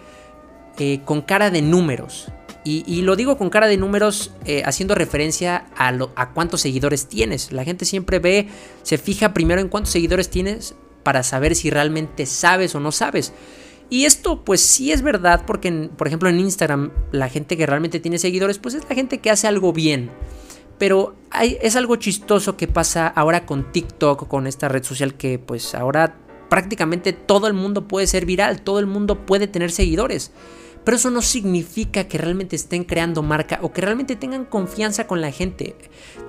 eh, 0.79 1.01
con 1.03 1.21
cara 1.21 1.51
de 1.51 1.61
números. 1.61 2.31
Y, 2.65 3.01
lo 3.01 3.15
digo 3.15 3.35
con 3.35 3.49
cara 3.49 3.65
de 3.65 3.77
números 3.77 4.31
eh, 4.45 4.61
haciendo 4.63 4.93
referencia 4.93 5.65
a, 5.75 6.29
cuántos 6.33 6.61
seguidores 6.61 7.07
tienes. 7.07 7.51
La 7.51 7.63
gente 7.63 7.83
siempre 7.83 8.19
ve, 8.19 8.47
se 8.83 8.99
fija 8.99 9.33
primero 9.33 9.59
en 9.59 9.69
cuántos 9.69 9.91
seguidores 9.91 10.29
tienes 10.29 10.75
para 11.01 11.23
saber 11.23 11.55
si 11.55 11.71
realmente 11.71 12.27
sabes 12.27 12.75
o 12.75 12.79
no 12.79 12.91
sabes. 12.91 13.33
Y 13.89 14.05
esto 14.05 14.45
pues 14.45 14.61
sí 14.61 14.91
es 14.91 15.01
verdad 15.01 15.45
porque, 15.47 15.89
por 15.97 16.05
ejemplo, 16.05 16.29
en 16.29 16.39
Instagram 16.39 16.91
la 17.11 17.27
gente 17.27 17.57
que 17.57 17.65
realmente 17.65 17.99
tiene 17.99 18.19
seguidores 18.19 18.59
pues 18.59 18.75
es 18.75 18.87
la 18.87 18.93
gente 18.93 19.17
que 19.17 19.31
hace 19.31 19.47
algo 19.47 19.73
bien. 19.73 20.11
Pero 20.77 21.15
es 21.33 21.75
algo 21.75 21.95
chistoso 21.95 22.55
que 22.55 22.67
pasa 22.67 23.07
ahora 23.07 23.47
con 23.47 23.71
TikTok, 23.71 24.27
con 24.27 24.45
esta 24.45 24.67
red 24.67 24.83
social 24.83 25.15
que 25.15 25.39
pues 25.39 25.73
ahora 25.73 26.15
prácticamente 26.49 27.13
todo 27.13 27.47
el 27.47 27.53
mundo 27.53 27.87
puede 27.87 28.07
ser 28.07 28.25
viral, 28.25 28.61
todo 28.61 28.79
el 28.79 28.85
mundo 28.85 29.25
puede 29.25 29.47
tener 29.47 29.71
seguidores. 29.71 30.31
Pero 30.83 30.97
eso 30.97 31.11
no 31.11 31.21
significa 31.21 32.07
que 32.07 32.17
realmente 32.17 32.55
estén 32.55 32.83
creando 32.83 33.21
marca 33.21 33.59
o 33.61 33.71
que 33.71 33.81
realmente 33.81 34.15
tengan 34.15 34.45
confianza 34.45 35.07
con 35.07 35.21
la 35.21 35.31
gente. 35.31 35.75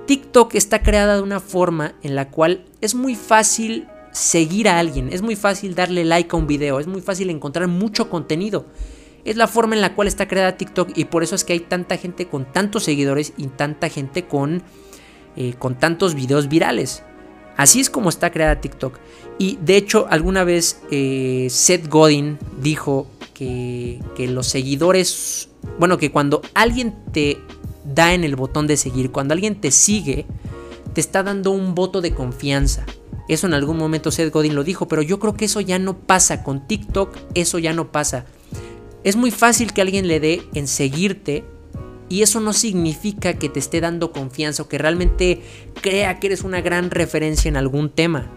TikTok 0.05 0.55
está 0.55 0.83
creada 0.83 1.15
de 1.15 1.21
una 1.21 1.39
forma 1.39 1.95
en 2.03 2.15
la 2.15 2.29
cual 2.29 2.65
es 2.81 2.95
muy 2.95 3.15
fácil 3.15 3.87
seguir 4.11 4.67
a 4.67 4.77
alguien, 4.79 5.09
es 5.11 5.21
muy 5.21 5.35
fácil 5.35 5.73
darle 5.73 6.03
like 6.03 6.35
a 6.35 6.39
un 6.39 6.47
video, 6.47 6.79
es 6.79 6.87
muy 6.87 7.01
fácil 7.01 7.29
encontrar 7.29 7.67
mucho 7.67 8.09
contenido. 8.09 8.65
Es 9.23 9.37
la 9.37 9.47
forma 9.47 9.75
en 9.75 9.81
la 9.81 9.93
cual 9.93 10.07
está 10.07 10.27
creada 10.27 10.57
TikTok 10.57 10.97
y 10.97 11.05
por 11.05 11.23
eso 11.23 11.35
es 11.35 11.43
que 11.43 11.53
hay 11.53 11.59
tanta 11.59 11.97
gente 11.97 12.27
con 12.27 12.45
tantos 12.45 12.83
seguidores 12.83 13.33
y 13.37 13.47
tanta 13.47 13.87
gente 13.89 14.25
con, 14.25 14.63
eh, 15.35 15.53
con 15.57 15.75
tantos 15.75 16.15
videos 16.15 16.49
virales. 16.49 17.03
Así 17.55 17.79
es 17.79 17.89
como 17.89 18.09
está 18.09 18.31
creada 18.31 18.59
TikTok. 18.59 18.97
Y 19.37 19.57
de 19.61 19.77
hecho, 19.77 20.07
alguna 20.09 20.43
vez 20.43 20.81
eh, 20.89 21.47
Seth 21.49 21.87
Godin 21.87 22.39
dijo 22.59 23.07
que, 24.15 24.27
los 24.27 24.47
seguidores, 24.47 25.49
bueno, 25.79 25.97
que 25.97 26.11
cuando 26.11 26.41
alguien 26.53 26.95
te 27.11 27.39
da 27.83 28.13
en 28.13 28.23
el 28.23 28.35
botón 28.35 28.67
de 28.67 28.77
seguir, 28.77 29.11
cuando 29.11 29.33
alguien 29.33 29.59
te 29.59 29.71
sigue, 29.71 30.25
te 30.93 31.01
está 31.01 31.23
dando 31.23 31.51
un 31.51 31.73
voto 31.73 32.01
de 32.01 32.13
confianza. 32.13 32.85
Eso 33.27 33.47
en 33.47 33.53
algún 33.53 33.77
momento 33.77 34.11
Seth 34.11 34.31
Godin 34.31 34.53
lo 34.53 34.63
dijo, 34.63 34.87
pero 34.87 35.01
yo 35.01 35.19
creo 35.19 35.33
que 35.33 35.45
eso 35.45 35.59
ya 35.59 35.79
no 35.79 35.97
pasa 35.97 36.43
con 36.43 36.67
TikTok, 36.67 37.17
eso 37.33 37.57
ya 37.57 37.73
no 37.73 37.91
pasa. 37.91 38.25
Es 39.03 39.15
muy 39.15 39.31
fácil 39.31 39.73
que 39.73 39.81
alguien 39.81 40.07
le 40.07 40.19
dé 40.19 40.43
en 40.53 40.67
seguirte 40.67 41.43
y 42.09 42.21
eso 42.21 42.41
no 42.41 42.53
significa 42.53 43.33
que 43.33 43.49
te 43.49 43.59
esté 43.59 43.81
dando 43.81 44.11
confianza 44.11 44.63
o 44.63 44.67
que 44.67 44.77
realmente 44.77 45.41
crea 45.81 46.19
que 46.19 46.27
eres 46.27 46.43
una 46.43 46.61
gran 46.61 46.91
referencia 46.91 47.49
en 47.49 47.57
algún 47.57 47.89
tema. 47.89 48.29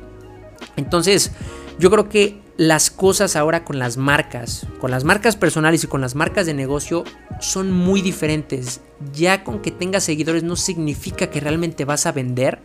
Entonces, 0.77 1.33
yo 1.79 1.91
creo 1.91 2.09
que 2.09 2.44
las 2.57 2.91
cosas 2.91 3.35
ahora 3.35 3.65
con 3.65 3.79
las 3.79 3.97
marcas, 3.97 4.67
con 4.81 4.91
las 4.91 5.05
marcas 5.05 5.37
personales 5.37 5.83
y 5.85 5.87
con 5.89 6.01
las 6.01 6.15
marcas 6.15 6.47
de 6.47 6.55
negocio 6.55 7.05
son 7.41 7.73
muy 7.73 8.01
diferentes. 8.01 8.81
Ya 9.13 9.43
con 9.43 9.61
que 9.61 9.71
tengas 9.71 10.05
seguidores 10.05 10.45
no 10.45 10.57
significa 10.57 11.29
que 11.29 11.41
realmente 11.41 11.85
vas 11.85 12.07
a 12.07 12.13
vender 12.13 12.61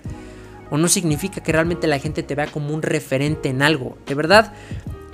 o 0.70 0.78
no 0.78 0.88
significa 0.88 1.42
que 1.42 1.52
realmente 1.52 1.88
la 1.88 2.00
gente 2.00 2.22
te 2.22 2.36
vea 2.36 2.48
como 2.48 2.74
un 2.74 2.84
referente 2.84 3.50
en 3.50 3.64
algo. 3.64 3.98
De 4.06 4.14
verdad, 4.14 4.54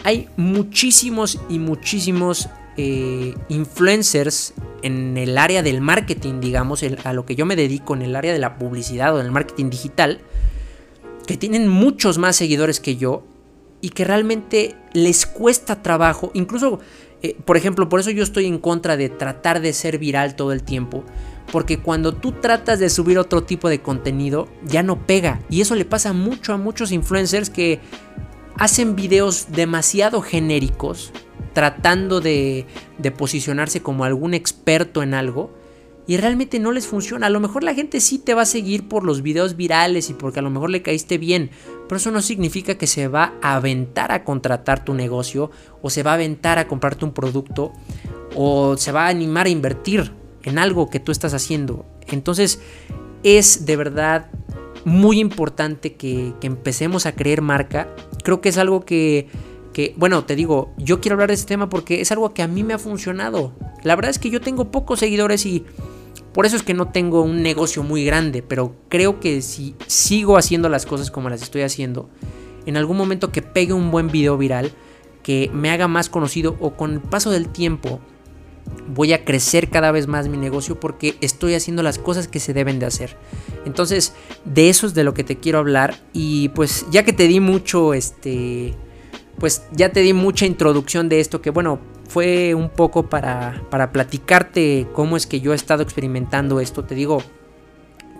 hay 0.03 0.27
muchísimos 0.35 1.39
y 1.49 1.59
muchísimos 1.59 2.49
eh, 2.75 3.33
influencers 3.47 4.53
en 4.81 5.17
el 5.17 5.37
área 5.37 5.63
del 5.63 5.79
marketing, 5.79 6.41
digamos, 6.41 6.83
a 7.03 7.13
lo 7.13 7.25
que 7.25 7.35
yo 7.35 7.45
me 7.45 7.55
dedico, 7.55 7.95
en 7.95 8.01
el 8.01 8.15
área 8.15 8.33
de 8.33 8.39
la 8.39 8.57
publicidad 8.57 9.15
o 9.15 9.17
del 9.17 9.31
marketing 9.31 9.69
digital, 9.69 10.19
que 11.25 11.37
tienen 11.37 11.69
muchos 11.69 12.17
más 12.17 12.35
seguidores 12.35 12.81
que 12.81 12.97
yo 12.97 13.23
y 13.85 13.89
que 13.89 14.03
realmente 14.03 14.75
les 14.93 15.27
cuesta 15.27 15.83
trabajo, 15.83 16.31
incluso, 16.33 16.79
eh, 17.21 17.37
por 17.45 17.55
ejemplo, 17.55 17.87
por 17.87 17.99
eso 17.99 18.09
yo 18.09 18.23
estoy 18.23 18.47
en 18.47 18.57
contra 18.57 18.97
de 18.97 19.09
tratar 19.09 19.61
de 19.61 19.73
ser 19.73 19.99
viral 19.99 20.35
todo 20.35 20.53
el 20.53 20.63
tiempo, 20.63 21.03
porque 21.51 21.77
cuando 21.77 22.11
tú 22.11 22.31
tratas 22.31 22.79
de 22.79 22.89
subir 22.89 23.19
otro 23.19 23.43
tipo 23.43 23.69
de 23.69 23.83
contenido, 23.83 24.47
ya 24.67 24.81
no 24.81 25.05
pega, 25.05 25.39
y 25.51 25.61
eso 25.61 25.75
le 25.75 25.85
pasa 25.85 26.13
mucho 26.13 26.51
a 26.51 26.57
muchos 26.57 26.91
influencers 26.91 27.51
que 27.51 27.79
hacen 28.57 28.95
videos 28.95 29.51
demasiado 29.51 30.23
genéricos, 30.23 31.11
tratando 31.53 32.21
de, 32.21 32.65
de 32.97 33.11
posicionarse 33.11 33.83
como 33.83 34.03
algún 34.03 34.33
experto 34.33 35.03
en 35.03 35.13
algo, 35.13 35.51
y 36.07 36.17
realmente 36.17 36.59
no 36.59 36.71
les 36.71 36.87
funciona. 36.87 37.27
A 37.27 37.31
lo 37.31 37.39
mejor 37.39 37.63
la 37.63 37.73
gente 37.73 37.99
sí 37.99 38.19
te 38.19 38.33
va 38.33 38.43
a 38.43 38.45
seguir 38.45 38.87
por 38.87 39.03
los 39.03 39.21
videos 39.21 39.55
virales 39.55 40.09
y 40.09 40.13
porque 40.13 40.39
a 40.39 40.43
lo 40.43 40.49
mejor 40.49 40.69
le 40.69 40.81
caíste 40.81 41.17
bien, 41.17 41.51
pero 41.87 41.97
eso 41.97 42.11
no 42.11 42.21
significa 42.21 42.75
que 42.75 42.87
se 42.87 43.07
va 43.07 43.33
a 43.41 43.55
aventar 43.55 44.11
a 44.11 44.23
contratar 44.23 44.83
tu 44.83 44.93
negocio 44.93 45.51
o 45.81 45.89
se 45.89 46.03
va 46.03 46.11
a 46.11 46.15
aventar 46.15 46.59
a 46.59 46.67
comprarte 46.67 47.05
un 47.05 47.13
producto 47.13 47.73
o 48.35 48.77
se 48.77 48.91
va 48.91 49.05
a 49.05 49.09
animar 49.09 49.45
a 49.45 49.49
invertir 49.49 50.11
en 50.43 50.57
algo 50.57 50.89
que 50.89 50.99
tú 50.99 51.11
estás 51.11 51.33
haciendo. 51.33 51.85
Entonces 52.07 52.59
es 53.23 53.65
de 53.65 53.75
verdad 53.75 54.29
muy 54.83 55.19
importante 55.19 55.93
que, 55.93 56.33
empecemos 56.41 57.05
a 57.05 57.13
creer 57.15 57.41
marca. 57.41 57.89
Creo 58.23 58.39
que 58.39 58.49
es 58.49 58.57
algo 58.57 58.85
que, 58.85 59.27
que, 59.73 59.93
bueno, 59.97 60.25
te 60.25 60.35
digo, 60.35 60.73
yo 60.77 61.01
quiero 61.01 61.15
hablar 61.15 61.29
de 61.29 61.35
este 61.35 61.47
tema 61.47 61.69
porque 61.69 62.01
es 62.01 62.11
algo 62.11 62.33
que 62.33 62.43
a 62.43 62.47
mí 62.47 62.63
me 62.63 62.75
ha 62.75 62.79
funcionado. 62.79 63.53
La 63.83 63.95
verdad 63.95 64.11
es 64.11 64.19
que 64.19 64.29
yo 64.29 64.41
tengo 64.41 64.71
pocos 64.71 64.99
seguidores 64.99 65.45
y 65.45 65.65
por 66.35 66.45
eso 66.45 66.57
es 66.57 66.63
que 66.63 66.73
no 66.73 66.89
tengo 66.89 67.21
un 67.21 67.41
negocio 67.41 67.81
muy 67.81 68.03
grande, 68.03 68.43
pero 68.43 68.75
creo 68.89 69.21
que 69.21 69.41
si 69.41 69.73
sigo 69.87 70.37
haciendo 70.37 70.67
las 70.67 70.85
cosas 70.85 71.09
como 71.09 71.29
las 71.29 71.41
estoy 71.41 71.61
haciendo, 71.61 72.09
en 72.65 72.75
algún 72.75 72.97
momento 72.97 73.31
que 73.31 73.41
pegue 73.41 73.71
un 73.71 73.89
buen 73.89 74.09
video 74.09 74.37
viral, 74.37 74.73
que 75.23 75.49
me 75.53 75.69
haga 75.71 75.87
más 75.87 76.09
conocido 76.09 76.57
o 76.59 76.75
con 76.75 76.91
el 76.91 76.99
paso 76.99 77.31
del 77.31 77.47
tiempo, 77.47 78.01
voy 78.93 79.13
a 79.13 79.23
crecer 79.23 79.69
cada 79.69 79.91
vez 79.91 80.07
más 80.07 80.27
mi 80.27 80.35
negocio 80.35 80.77
porque 80.77 81.15
estoy 81.21 81.53
haciendo 81.53 81.83
las 81.83 81.99
cosas 81.99 82.27
que 82.27 82.41
se 82.41 82.53
deben 82.53 82.79
de 82.79 82.87
hacer. 82.87 83.15
Entonces, 83.63 84.13
de 84.43 84.67
eso 84.67 84.87
es 84.87 84.93
de 84.93 85.05
lo 85.05 85.13
que 85.13 85.23
te 85.23 85.37
quiero 85.37 85.59
hablar 85.59 85.95
y 86.11 86.49
pues 86.49 86.85
ya 86.91 87.05
que 87.05 87.13
te 87.13 87.29
di 87.29 87.39
mucho 87.39 87.93
este 87.93 88.73
pues 89.39 89.63
ya 89.71 89.93
te 89.93 90.01
di 90.01 90.11
mucha 90.11 90.45
introducción 90.45 91.07
de 91.07 91.21
esto 91.21 91.41
que 91.41 91.49
bueno, 91.49 91.79
fue 92.07 92.53
un 92.53 92.69
poco 92.69 93.09
para 93.09 93.63
para 93.69 93.91
platicarte 93.91 94.87
cómo 94.93 95.17
es 95.17 95.27
que 95.27 95.41
yo 95.41 95.53
he 95.53 95.55
estado 95.55 95.83
experimentando 95.83 96.59
esto, 96.59 96.83
te 96.83 96.95
digo, 96.95 97.23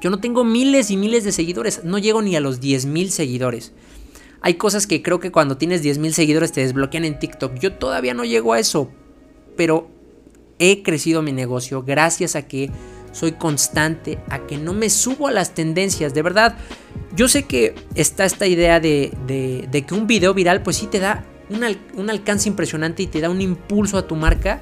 yo 0.02 0.10
no 0.10 0.20
tengo 0.20 0.44
miles 0.44 0.92
y 0.92 0.98
miles 0.98 1.24
de 1.24 1.32
seguidores, 1.32 1.84
no 1.84 1.98
llego 1.98 2.22
ni 2.22 2.36
a 2.36 2.40
los 2.40 2.60
10 2.60 2.86
mil 2.86 3.12
seguidores. 3.12 3.74
Hay 4.42 4.56
cosas 4.56 4.86
que 4.86 5.02
creo 5.02 5.20
que 5.20 5.32
cuando 5.32 5.58
tienes 5.58 5.82
10 5.82 5.98
mil 5.98 6.14
seguidores 6.14 6.52
te 6.52 6.62
desbloquean 6.62 7.06
en 7.06 7.18
TikTok. 7.18 7.56
Yo 7.56 7.74
todavía 7.74 8.14
no 8.14 8.26
llego 8.26 8.54
a 8.54 8.60
eso, 8.60 8.92
pero 9.58 9.90
he 10.60 10.84
crecido 10.84 11.22
mi 11.24 11.32
negocio 11.32 11.84
gracias 11.84 12.36
a 12.36 12.44
que 12.44 12.70
soy 13.12 13.32
constante, 13.32 14.20
a 14.30 14.46
que 14.46 14.58
no 14.58 14.74
me 14.74 14.90
subo 14.90 15.28
a 15.28 15.32
las 15.32 15.56
tendencias. 15.56 16.14
De 16.14 16.22
verdad, 16.22 16.58
yo 17.16 17.28
sé 17.28 17.46
que 17.46 17.74
está 17.96 18.26
esta 18.26 18.46
idea 18.46 18.80
de, 18.80 19.12
que 19.28 19.94
un 19.94 20.06
video 20.06 20.34
viral 20.34 20.62
pues 20.62 20.78
sí 20.78 20.88
te 20.88 21.00
da 21.00 21.26
un, 21.50 22.10
alcance 22.10 22.50
impresionante 22.50 23.04
y 23.04 23.08
te 23.08 23.22
da 23.22 23.30
un 23.30 23.42
impulso 23.42 23.98
a 23.98 24.08
tu 24.08 24.16
marca 24.16 24.62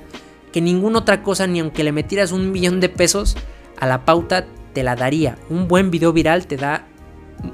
que 0.51 0.61
ninguna 0.61 0.99
otra 0.99 1.23
cosa, 1.23 1.47
ni 1.47 1.59
aunque 1.59 1.83
le 1.83 1.91
metieras 1.91 2.31
un 2.31 2.51
millón 2.51 2.79
de 2.79 2.89
pesos 2.89 3.35
a 3.79 3.87
la 3.87 4.05
pauta, 4.05 4.45
te 4.73 4.83
la 4.83 4.95
daría. 4.95 5.37
Un 5.49 5.67
buen 5.67 5.91
video 5.91 6.13
viral 6.13 6.45
te 6.45 6.57
da 6.57 6.87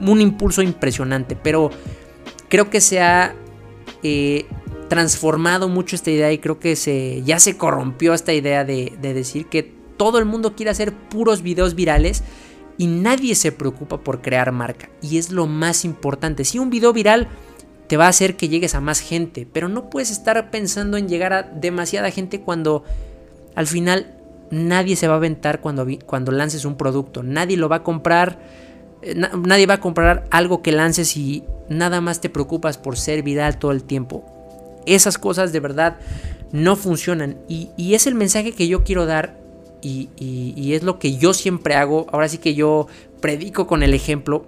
un 0.02 0.22
impulso 0.22 0.62
impresionante, 0.62 1.36
pero 1.36 1.72
creo 2.50 2.70
que 2.70 2.82
se 2.82 3.02
ha 3.02 3.36
eh, 4.04 4.46
transformado 4.90 5.70
mucho 5.70 5.96
esta 5.96 6.12
idea 6.12 6.32
y 6.34 6.40
creo 6.40 6.60
que 6.60 6.76
se, 6.76 7.22
ya 7.24 7.40
se 7.40 7.58
corrompió 7.58 8.14
esta 8.14 8.34
idea 8.34 8.66
de, 8.66 8.98
decir 9.00 9.46
que 9.46 9.64
todo 9.98 10.18
el 10.18 10.26
mundo 10.26 10.56
quiere 10.56 10.72
hacer 10.72 10.94
puros 10.94 11.42
videos 11.42 11.76
virales 11.76 12.24
y 12.78 12.88
nadie 12.88 13.36
se 13.36 13.52
preocupa 13.52 14.00
por 14.00 14.22
crear 14.22 14.52
marca. 14.52 14.90
Y 15.02 15.18
es 15.18 15.32
lo 15.32 15.48
más 15.48 15.86
importante. 15.86 16.46
Si 16.46 16.60
un 16.60 16.70
video 16.70 16.94
viral 16.94 17.28
te 17.90 17.98
va 17.98 18.06
a 18.06 18.10
hacer 18.10 18.38
que 18.38 18.50
llegues 18.50 18.76
a 18.76 18.82
más 18.82 19.00
gente, 19.00 19.48
pero 19.52 19.68
no 19.68 19.90
puedes 19.90 20.12
estar 20.12 20.52
pensando 20.52 20.96
en 20.96 21.10
llegar 21.10 21.34
a 21.34 21.42
demasiada 21.42 22.12
gente 22.12 22.40
cuando 22.40 22.84
al 23.56 23.66
final 23.66 24.16
nadie 24.52 24.96
se 24.96 25.08
va 25.08 25.16
a 25.16 25.18
aventar 25.18 25.60
cuando, 25.60 25.88
cuando 26.06 26.32
lances 26.32 26.66
un 26.66 26.76
producto. 26.76 27.24
Nadie 27.24 27.58
lo 27.58 27.68
va 27.68 27.78
a 27.78 27.84
comprar. 27.84 28.40
Eh, 29.02 29.16
nadie 29.16 29.66
va 29.66 29.74
a 29.74 29.80
comprar 29.80 30.28
algo 30.30 30.62
que 30.62 30.72
lances 30.72 31.18
y 31.18 31.44
nada 31.68 32.00
más 32.00 32.22
te 32.22 32.30
preocupas 32.30 32.78
por 32.78 32.96
ser 32.96 33.24
viral 33.24 33.58
todo 33.58 33.72
el 33.72 33.84
tiempo. 33.84 34.24
Esas 34.86 35.18
cosas 35.18 35.52
de 35.52 35.60
verdad 35.60 35.98
no 36.52 36.76
funcionan. 36.76 37.38
Y, 37.48 37.72
es 37.96 38.06
el 38.06 38.14
mensaje 38.14 38.52
que 38.52 38.68
yo 38.68 38.84
quiero 38.84 39.08
dar 39.08 39.36
y, 39.82 40.10
y, 40.16 40.74
es 40.74 40.84
lo 40.84 41.00
que 41.00 41.18
yo 41.18 41.34
siempre 41.34 41.74
hago. 41.74 42.06
Ahora 42.12 42.30
sí 42.30 42.38
que 42.38 42.54
yo 42.54 42.86
predico 43.20 43.66
con 43.66 43.82
el 43.82 43.96
ejemplo. 43.96 44.46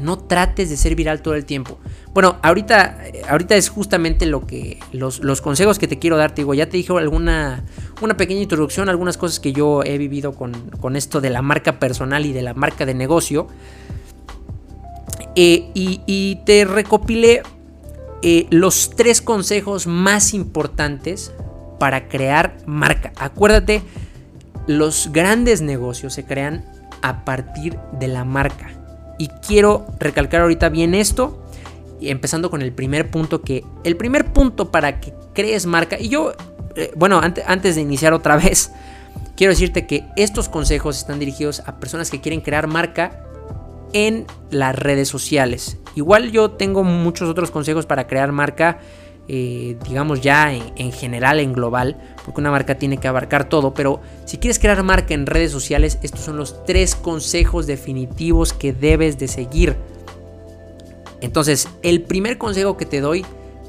No 0.00 0.18
trates 0.18 0.70
de 0.70 0.76
ser 0.76 0.94
viral 0.94 1.22
todo 1.22 1.34
el 1.34 1.44
tiempo. 1.44 1.78
Bueno, 2.12 2.36
ahorita, 2.42 2.98
ahorita 3.28 3.56
es 3.56 3.68
justamente 3.68 4.26
lo 4.26 4.46
que. 4.46 4.78
Los, 4.92 5.20
los 5.20 5.40
consejos 5.40 5.78
que 5.78 5.88
te 5.88 5.98
quiero 5.98 6.16
dar. 6.16 6.34
Te 6.34 6.42
digo, 6.42 6.54
ya 6.54 6.68
te 6.68 6.76
dije 6.76 6.96
alguna. 6.96 7.64
Una 8.00 8.16
pequeña 8.16 8.40
introducción, 8.40 8.88
algunas 8.88 9.16
cosas 9.16 9.40
que 9.40 9.52
yo 9.52 9.82
he 9.84 9.98
vivido 9.98 10.32
con, 10.32 10.52
con 10.80 10.96
esto 10.96 11.20
de 11.20 11.30
la 11.30 11.42
marca 11.42 11.78
personal 11.78 12.24
y 12.24 12.32
de 12.32 12.42
la 12.42 12.54
marca 12.54 12.86
de 12.86 12.94
negocio. 12.94 13.48
Eh, 15.36 15.70
y, 15.74 16.40
te 16.44 16.64
recopilé 16.64 17.42
eh, 18.22 18.46
los 18.50 18.90
tres 18.90 19.22
consejos 19.22 19.86
más 19.86 20.34
importantes 20.34 21.32
para 21.78 22.08
crear 22.08 22.56
marca. 22.66 23.12
Acuérdate, 23.16 23.82
los 24.66 25.10
grandes 25.12 25.62
negocios 25.62 26.14
se 26.14 26.24
crean 26.24 26.64
a 27.02 27.24
partir 27.24 27.78
de 27.98 28.08
la 28.08 28.24
marca. 28.24 28.70
Y 29.20 29.28
quiero 29.46 29.84
recalcar 29.98 30.40
ahorita 30.40 30.70
bien 30.70 30.94
esto, 30.94 31.44
empezando 32.00 32.48
con 32.48 32.62
el 32.62 32.72
primer 32.72 33.10
punto 33.10 33.42
que 33.42 33.66
el 33.84 33.94
primer 33.98 34.32
punto 34.32 34.70
para 34.70 34.98
que 34.98 35.12
crees 35.34 35.66
marca 35.66 36.00
y 36.00 36.08
yo 36.08 36.32
eh, 36.74 36.90
bueno 36.96 37.20
antes 37.20 37.74
de 37.74 37.82
iniciar 37.82 38.14
otra 38.14 38.36
vez 38.44 38.72
quiero 39.36 39.52
decirte 39.52 39.86
que 39.86 40.06
estos 40.16 40.48
consejos 40.48 40.96
están 40.96 41.18
dirigidos 41.18 41.60
a 41.66 41.76
personas 41.78 42.10
que 42.10 42.22
quieren 42.22 42.40
crear 42.40 42.66
marca 42.66 43.22
en 43.92 44.26
las 44.50 44.74
redes 44.74 45.08
sociales. 45.08 45.76
Igual 45.94 46.30
yo 46.30 46.52
tengo 46.52 46.82
muchos 46.82 47.28
otros 47.28 47.50
consejos 47.50 47.84
para 47.84 48.06
crear 48.06 48.32
marca, 48.32 48.78
eh, 49.32 49.76
digamos 49.86 50.20
ya 50.22 50.52
en, 50.52 50.90
general, 50.90 51.38
en 51.38 51.52
global, 51.52 51.96
porque 52.24 52.40
una 52.40 52.50
marca 52.50 52.74
tiene 52.74 52.96
que 52.96 53.06
abarcar 53.06 53.48
todo, 53.48 53.74
pero 53.74 54.00
si 54.24 54.38
quieres 54.38 54.58
crear 54.58 54.82
marca 54.82 55.14
en 55.14 55.24
redes 55.24 55.52
sociales, 55.52 56.00
estos 56.02 56.22
son 56.22 56.36
los 56.36 56.64
tres 56.64 56.96
consejos 56.96 57.68
definitivos 57.68 58.52
que 58.52 58.72
debes 58.72 59.20
de 59.20 59.28
seguir. 59.28 59.76
Entonces, 61.20 61.68
el 61.82 62.02
primer 62.02 62.38
consejo 62.38 62.76
que 62.76 62.86
te 62.86 63.00
doy 63.00 63.24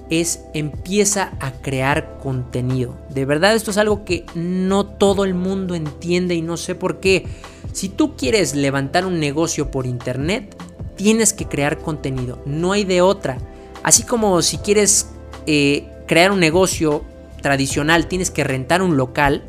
es 0.10 0.41
empieza 0.56 1.34
a 1.39 1.51
crear 1.51 2.18
contenido. 2.18 2.98
De 3.10 3.25
verdad 3.25 3.53
esto 3.53 3.70
es 3.70 3.77
algo 3.77 4.03
que 4.03 4.25
no 4.34 4.88
todo 4.88 5.25
el 5.25 5.36
mundo 5.36 5.75
entiende 5.75 6.34
y 6.34 6.41
no 6.41 6.58
sé 6.58 6.74
por 6.74 7.00
qué. 7.00 7.27
Si 7.72 7.88
tú 7.88 8.15
quieres 8.15 8.56
levantar 8.56 9.06
un 9.06 9.20
negocio 9.20 9.70
por 9.70 9.86
internet, 9.86 10.56
tienes 10.96 11.34
que 11.34 11.46
crear 11.46 11.77
contenido, 11.77 12.41
no 12.48 12.72
hay 12.72 12.84
de 12.84 13.03
otra. 13.03 13.38
Así 13.84 14.01
como 14.01 14.41
si 14.41 14.58
quieres 14.58 15.08
eh, 15.48 15.88
crear 16.08 16.32
un 16.32 16.40
negocio 16.40 17.04
tradicional, 17.42 18.08
tienes 18.08 18.32
que 18.32 18.44
rentar 18.44 18.82
un 18.82 18.98
local 18.98 19.44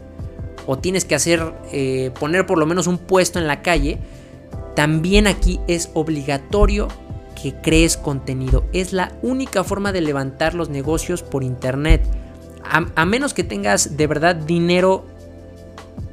o 0.67 0.79
tienes 0.79 1.05
que 1.05 1.15
hacer, 1.15 1.53
eh, 1.73 2.11
poner 2.19 2.47
por 2.47 2.59
lo 2.59 2.67
menos 2.67 2.87
un 2.87 2.99
puesto 2.99 3.39
en 3.39 3.47
la 3.47 3.63
calle, 3.63 3.99
también 4.75 5.27
aquí 5.27 5.61
es 5.69 5.91
obligatorio 5.95 6.89
que 7.41 7.55
crees 7.55 7.97
contenido. 7.97 8.65
Es 8.73 8.93
la 8.93 9.13
única 9.23 9.65
forma 9.65 9.93
de 9.93 10.01
levantar 10.01 10.55
los 10.55 10.69
negocios 10.69 11.23
por 11.23 11.43
internet. 11.43 12.03
A, 12.65 13.05
menos 13.05 13.35
que 13.35 13.43
tengas 13.43 13.97
de 13.97 14.07
verdad 14.07 14.37
dinero, 14.37 15.05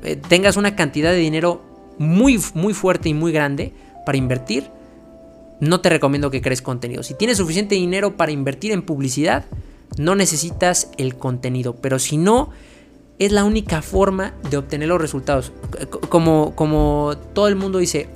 eh, 0.04 0.16
tengas 0.16 0.58
una 0.58 0.76
cantidad 0.76 1.12
de 1.12 1.18
dinero 1.18 1.62
muy, 2.00 2.40
muy 2.56 2.74
fuerte 2.74 3.08
y 3.08 3.14
muy 3.14 3.32
grande 3.32 3.74
para 4.06 4.18
invertir, 4.18 4.72
no 5.60 5.82
te 5.82 5.90
recomiendo 5.90 6.32
que 6.32 6.42
crees 6.42 6.62
contenido. 6.62 7.04
Si 7.04 7.14
tienes 7.14 7.38
suficiente 7.38 7.76
dinero 7.76 8.18
para 8.18 8.32
invertir 8.32 8.72
en 8.72 8.82
publicidad, 8.82 9.46
no 9.98 10.16
necesitas 10.16 10.90
el 10.98 11.16
contenido. 11.16 11.76
Pero 11.76 12.00
si 12.00 12.18
no, 12.18 12.50
es 13.20 13.32
la 13.32 13.44
única 13.44 13.82
forma 13.82 14.34
de 14.50 14.58
obtener 14.58 14.90
los 14.90 15.02
resultados. 15.02 15.52
Como, 16.10 16.56
como 16.56 17.14
todo 17.34 17.48
el 17.48 17.56
mundo 17.56 17.80
dice, 17.80 18.08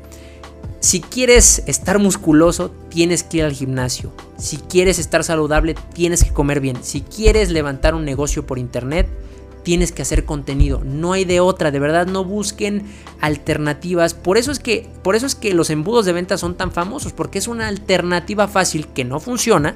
si 0.80 1.02
quieres 1.02 1.64
estar 1.66 2.00
musculoso, 2.00 2.72
tienes 2.90 3.24
que 3.24 3.38
ir 3.38 3.44
al 3.44 3.54
gimnasio. 3.54 4.12
Si 4.38 4.58
quieres 4.58 5.00
estar 5.00 5.24
saludable, 5.24 5.76
tienes 5.94 6.24
que 6.24 6.34
comer 6.34 6.60
bien. 6.60 6.84
Si 6.84 7.02
quieres 7.02 7.50
levantar 7.52 7.96
un 7.96 8.06
negocio 8.06 8.46
por 8.46 8.60
internet, 8.60 9.08
tienes 9.64 9.92
que 9.92 10.02
hacer 10.02 10.26
contenido. 10.26 10.82
No 10.84 11.14
hay 11.14 11.26
de 11.26 11.40
otra, 11.40 11.72
de 11.72 11.80
verdad 11.80 12.06
no 12.06 12.24
busquen 12.24 12.84
alternativas. 13.22 14.14
Por 14.14 14.38
eso 14.38 14.52
es 14.52 14.60
que 14.60 14.88
por 15.04 15.16
eso 15.16 15.26
es 15.26 15.36
que 15.36 15.54
los 15.54 15.70
embudos 15.70 16.06
de 16.06 16.14
venta 16.14 16.38
son 16.38 16.56
tan 16.56 16.72
famosos 16.72 17.14
porque 17.14 17.40
es 17.40 17.48
una 17.48 17.68
alternativa 17.68 18.48
fácil 18.48 18.88
que 18.88 19.06
no 19.06 19.20
funciona 19.20 19.76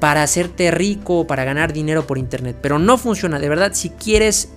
para 0.00 0.22
hacerte 0.22 0.70
rico 0.70 1.20
o 1.20 1.26
para 1.26 1.44
ganar 1.44 1.72
dinero 1.72 2.06
por 2.06 2.18
internet, 2.18 2.56
pero 2.60 2.78
no 2.78 2.98
funciona, 2.98 3.38
de 3.38 3.48
verdad, 3.48 3.72
si 3.74 3.90
quieres 3.90 4.48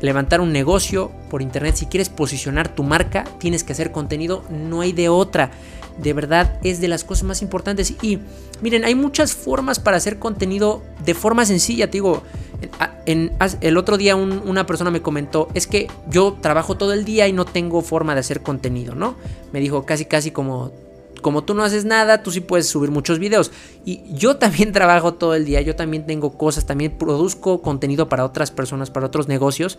levantar 0.00 0.40
un 0.40 0.52
negocio 0.52 1.10
por 1.30 1.42
internet, 1.42 1.76
si 1.76 1.86
quieres 1.86 2.08
posicionar 2.08 2.74
tu 2.74 2.82
marca, 2.82 3.24
tienes 3.38 3.64
que 3.64 3.72
hacer 3.72 3.90
contenido, 3.90 4.44
no 4.50 4.80
hay 4.80 4.92
de 4.92 5.08
otra. 5.08 5.50
De 5.98 6.12
verdad 6.12 6.58
es 6.64 6.80
de 6.80 6.88
las 6.88 7.04
cosas 7.04 7.22
más 7.22 7.40
importantes 7.40 7.94
y 8.02 8.18
miren, 8.60 8.84
hay 8.84 8.96
muchas 8.96 9.32
formas 9.32 9.78
para 9.78 9.96
hacer 9.96 10.18
contenido 10.18 10.82
de 11.04 11.14
forma 11.14 11.46
sencilla, 11.46 11.86
te 11.86 11.98
digo, 11.98 12.24
el 13.06 13.76
otro 13.76 13.96
día 13.96 14.16
una 14.16 14.66
persona 14.66 14.90
me 14.90 15.02
comentó, 15.02 15.48
es 15.54 15.68
que 15.68 15.86
yo 16.10 16.36
trabajo 16.40 16.76
todo 16.76 16.92
el 16.92 17.04
día 17.04 17.28
y 17.28 17.32
no 17.32 17.44
tengo 17.44 17.80
forma 17.80 18.14
de 18.14 18.20
hacer 18.20 18.42
contenido, 18.42 18.96
¿no? 18.96 19.14
Me 19.52 19.60
dijo 19.60 19.86
casi 19.86 20.04
casi 20.04 20.32
como, 20.32 20.72
como 21.24 21.42
tú 21.42 21.54
no 21.54 21.64
haces 21.64 21.86
nada, 21.86 22.22
tú 22.22 22.30
sí 22.30 22.40
puedes 22.40 22.68
subir 22.68 22.90
muchos 22.90 23.18
videos. 23.18 23.50
Y 23.86 24.02
yo 24.12 24.36
también 24.36 24.72
trabajo 24.74 25.14
todo 25.14 25.34
el 25.34 25.46
día, 25.46 25.62
yo 25.62 25.74
también 25.74 26.04
tengo 26.04 26.36
cosas, 26.36 26.66
también 26.66 26.98
produzco 26.98 27.62
contenido 27.62 28.10
para 28.10 28.26
otras 28.26 28.50
personas, 28.50 28.90
para 28.90 29.06
otros 29.06 29.26
negocios. 29.26 29.78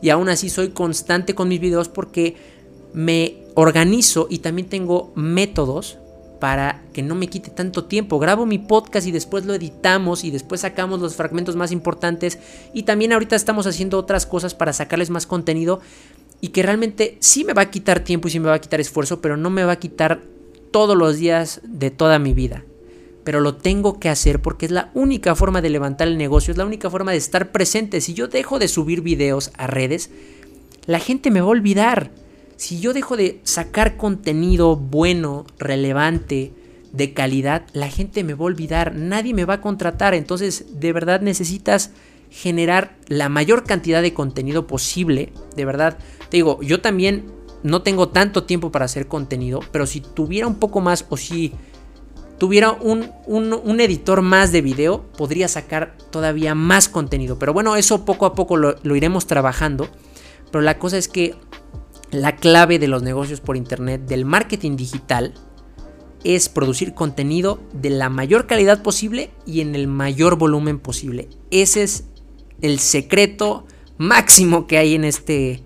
Y 0.00 0.08
aún 0.08 0.30
así 0.30 0.48
soy 0.48 0.70
constante 0.70 1.34
con 1.34 1.48
mis 1.48 1.60
videos 1.60 1.90
porque 1.90 2.36
me 2.94 3.42
organizo 3.54 4.26
y 4.30 4.38
también 4.38 4.70
tengo 4.70 5.12
métodos 5.14 5.98
para 6.40 6.82
que 6.94 7.02
no 7.02 7.14
me 7.14 7.28
quite 7.28 7.50
tanto 7.50 7.84
tiempo. 7.84 8.18
Grabo 8.18 8.46
mi 8.46 8.58
podcast 8.58 9.06
y 9.06 9.12
después 9.12 9.44
lo 9.44 9.52
editamos 9.52 10.24
y 10.24 10.30
después 10.30 10.62
sacamos 10.62 11.00
los 11.00 11.14
fragmentos 11.14 11.56
más 11.56 11.72
importantes 11.72 12.38
y 12.72 12.84
también 12.84 13.12
ahorita 13.12 13.36
estamos 13.36 13.66
haciendo 13.66 13.98
otras 13.98 14.24
cosas 14.24 14.54
para 14.54 14.72
sacarles 14.72 15.10
más 15.10 15.26
contenido 15.26 15.80
y 16.40 16.48
que 16.48 16.62
realmente 16.62 17.18
sí 17.20 17.44
me 17.44 17.52
va 17.52 17.62
a 17.62 17.70
quitar 17.70 18.00
tiempo 18.00 18.28
y 18.28 18.30
sí 18.30 18.40
me 18.40 18.48
va 18.48 18.54
a 18.54 18.60
quitar 18.60 18.80
esfuerzo, 18.80 19.20
pero 19.20 19.36
no 19.36 19.50
me 19.50 19.64
va 19.64 19.72
a 19.72 19.78
quitar 19.78 20.22
todos 20.70 20.96
los 20.96 21.16
días 21.16 21.60
de 21.64 21.90
toda 21.90 22.18
mi 22.18 22.32
vida. 22.32 22.64
pero 23.24 23.40
lo 23.40 23.56
tengo 23.56 23.98
que 23.98 24.08
hacer 24.08 24.40
porque 24.40 24.66
es 24.66 24.72
la 24.72 24.92
única 24.94 25.34
forma 25.34 25.60
de 25.60 25.68
levantar 25.68 26.06
el 26.06 26.16
negocio, 26.16 26.52
es 26.52 26.58
la 26.58 26.64
única 26.64 26.90
forma 26.90 27.10
de 27.10 27.18
estar 27.18 27.50
presente. 27.50 28.00
Si 28.00 28.14
yo 28.14 28.28
dejo 28.28 28.60
de 28.60 28.68
subir 28.68 29.00
videos 29.00 29.50
a 29.58 29.66
redes, 29.66 30.10
la 30.86 31.00
gente 31.00 31.32
me 31.32 31.40
va 31.40 31.48
a 31.48 31.50
olvidar. 31.50 32.12
Si 32.54 32.78
yo 32.78 32.92
dejo 32.92 33.16
de 33.16 33.40
sacar 33.42 33.96
contenido 33.96 34.76
bueno, 34.76 35.44
relevante, 35.58 36.52
de 36.92 37.12
calidad, 37.12 37.66
la 37.72 37.88
gente 37.88 38.24
me 38.24 38.34
va 38.34 38.42
a 38.42 38.46
olvidar, 38.46 38.94
nadie 38.94 39.34
me 39.34 39.44
va 39.44 39.54
a 39.54 39.60
contratar. 39.60 40.14
Entonces, 40.14 40.80
de 40.80 40.92
verdad 40.92 41.20
necesitas 41.20 41.90
generar 42.30 42.96
la 43.08 43.28
mayor 43.28 43.64
cantidad 43.64 44.02
de 44.02 44.14
contenido 44.14 44.66
posible. 44.66 45.32
De 45.54 45.64
verdad, 45.64 45.98
te 46.30 46.38
digo, 46.38 46.60
yo 46.62 46.80
también 46.80 47.26
no 47.66 47.82
tengo 47.82 48.08
tanto 48.08 48.44
tiempo 48.44 48.70
para 48.70 48.84
hacer 48.84 49.08
contenido, 49.08 49.58
pero 49.72 49.86
si 49.86 50.00
tuviera 50.00 50.46
un 50.46 50.54
poco 50.54 50.80
más 50.80 51.04
o 51.08 51.16
si 51.16 51.52
tuviera 52.38 52.70
un, 52.70 53.80
editor 53.80 54.22
más 54.22 54.52
de 54.52 54.62
video, 54.62 55.02
podría 55.16 55.48
sacar 55.48 55.96
todavía 56.10 56.54
más 56.54 56.88
contenido. 56.88 57.40
Pero 57.40 57.52
bueno, 57.52 57.74
eso 57.74 58.04
poco 58.04 58.24
a 58.26 58.34
poco 58.34 58.56
lo, 58.56 58.76
lo 58.84 58.94
iremos 58.94 59.26
trabajando. 59.26 59.88
Pero 60.52 60.62
la 60.62 60.78
cosa 60.78 60.96
es 60.96 61.08
que 61.08 61.34
la 62.12 62.36
clave 62.36 62.78
de 62.78 62.86
los 62.86 63.02
negocios 63.02 63.40
por 63.40 63.56
internet, 63.56 64.02
del 64.02 64.24
marketing 64.24 64.76
digital, 64.76 65.34
es 66.22 66.48
producir 66.48 66.94
contenido 66.94 67.58
de 67.72 67.90
la 67.90 68.08
mayor 68.10 68.46
calidad 68.46 68.80
posible 68.80 69.30
y 69.44 69.60
en 69.60 69.74
el 69.74 69.88
mayor 69.88 70.36
volumen 70.36 70.78
posible. 70.78 71.28
Ese 71.50 71.82
es 71.82 72.04
el 72.62 72.78
secreto 72.78 73.66
máximo 73.98 74.68
que 74.68 74.78
hay 74.78 74.94
en 74.94 75.04
este 75.04 75.64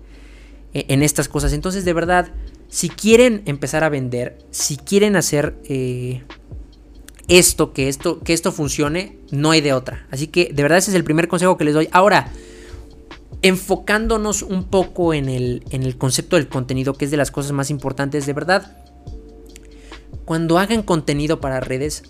en 0.73 1.03
estas 1.03 1.27
cosas. 1.27 1.53
Entonces, 1.53 1.85
de 1.85 1.93
verdad, 1.93 2.31
si 2.69 2.89
quieren 2.89 3.41
empezar 3.45 3.83
a 3.83 3.89
vender, 3.89 4.37
si 4.51 4.77
quieren 4.77 5.15
hacer 5.15 5.55
eh, 5.65 6.23
esto, 7.27 7.73
que 7.73 7.89
esto, 7.89 8.19
que 8.19 8.33
esto 8.33 8.51
funcione, 8.51 9.17
no 9.31 9.51
hay 9.51 9.61
de 9.61 9.73
otra. 9.73 10.07
Así 10.11 10.27
que, 10.27 10.51
de 10.53 10.63
verdad, 10.63 10.77
ese 10.77 10.91
es 10.91 10.95
el 10.95 11.03
primer 11.03 11.27
consejo 11.27 11.57
que 11.57 11.65
les 11.65 11.73
doy. 11.73 11.89
Ahora, 11.91 12.31
enfocándonos 13.41 14.41
un 14.41 14.65
poco 14.65 15.13
en 15.13 15.27
el, 15.29 15.63
en 15.71 15.83
el 15.83 15.97
concepto 15.97 16.35
del 16.35 16.47
contenido, 16.47 16.93
que 16.93 17.05
es 17.05 17.11
de 17.11 17.17
las 17.17 17.31
cosas 17.31 17.51
más 17.51 17.69
importantes, 17.69 18.25
de 18.25 18.33
verdad, 18.33 18.77
cuando 20.25 20.59
hagan 20.59 20.83
contenido 20.83 21.41
para 21.41 21.59
redes, 21.59 22.03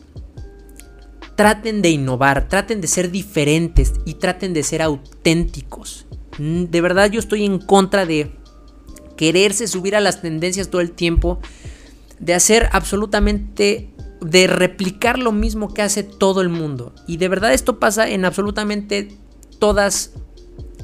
traten 1.35 1.81
de 1.81 1.89
innovar, 1.89 2.47
traten 2.49 2.81
de 2.81 2.87
ser 2.87 3.09
diferentes 3.09 3.93
y 4.05 4.15
traten 4.15 4.53
de 4.53 4.61
ser 4.63 4.81
auténticos. 4.81 6.05
De 6.37 6.81
verdad 6.81 7.09
yo 7.09 7.19
estoy 7.19 7.45
en 7.45 7.59
contra 7.59 8.05
de 8.05 8.31
quererse 9.21 9.67
subir 9.67 9.95
a 9.95 9.99
las 9.99 10.23
tendencias 10.23 10.69
todo 10.69 10.81
el 10.81 10.93
tiempo, 10.93 11.37
de 12.17 12.33
hacer 12.33 12.69
absolutamente, 12.71 13.87
de 14.19 14.47
replicar 14.47 15.19
lo 15.19 15.31
mismo 15.31 15.75
que 15.75 15.83
hace 15.83 16.01
todo 16.01 16.41
el 16.41 16.49
mundo. 16.49 16.95
Y 17.05 17.17
de 17.17 17.27
verdad 17.27 17.53
esto 17.53 17.77
pasa 17.77 18.09
en 18.09 18.25
absolutamente 18.25 19.15
todas 19.59 20.13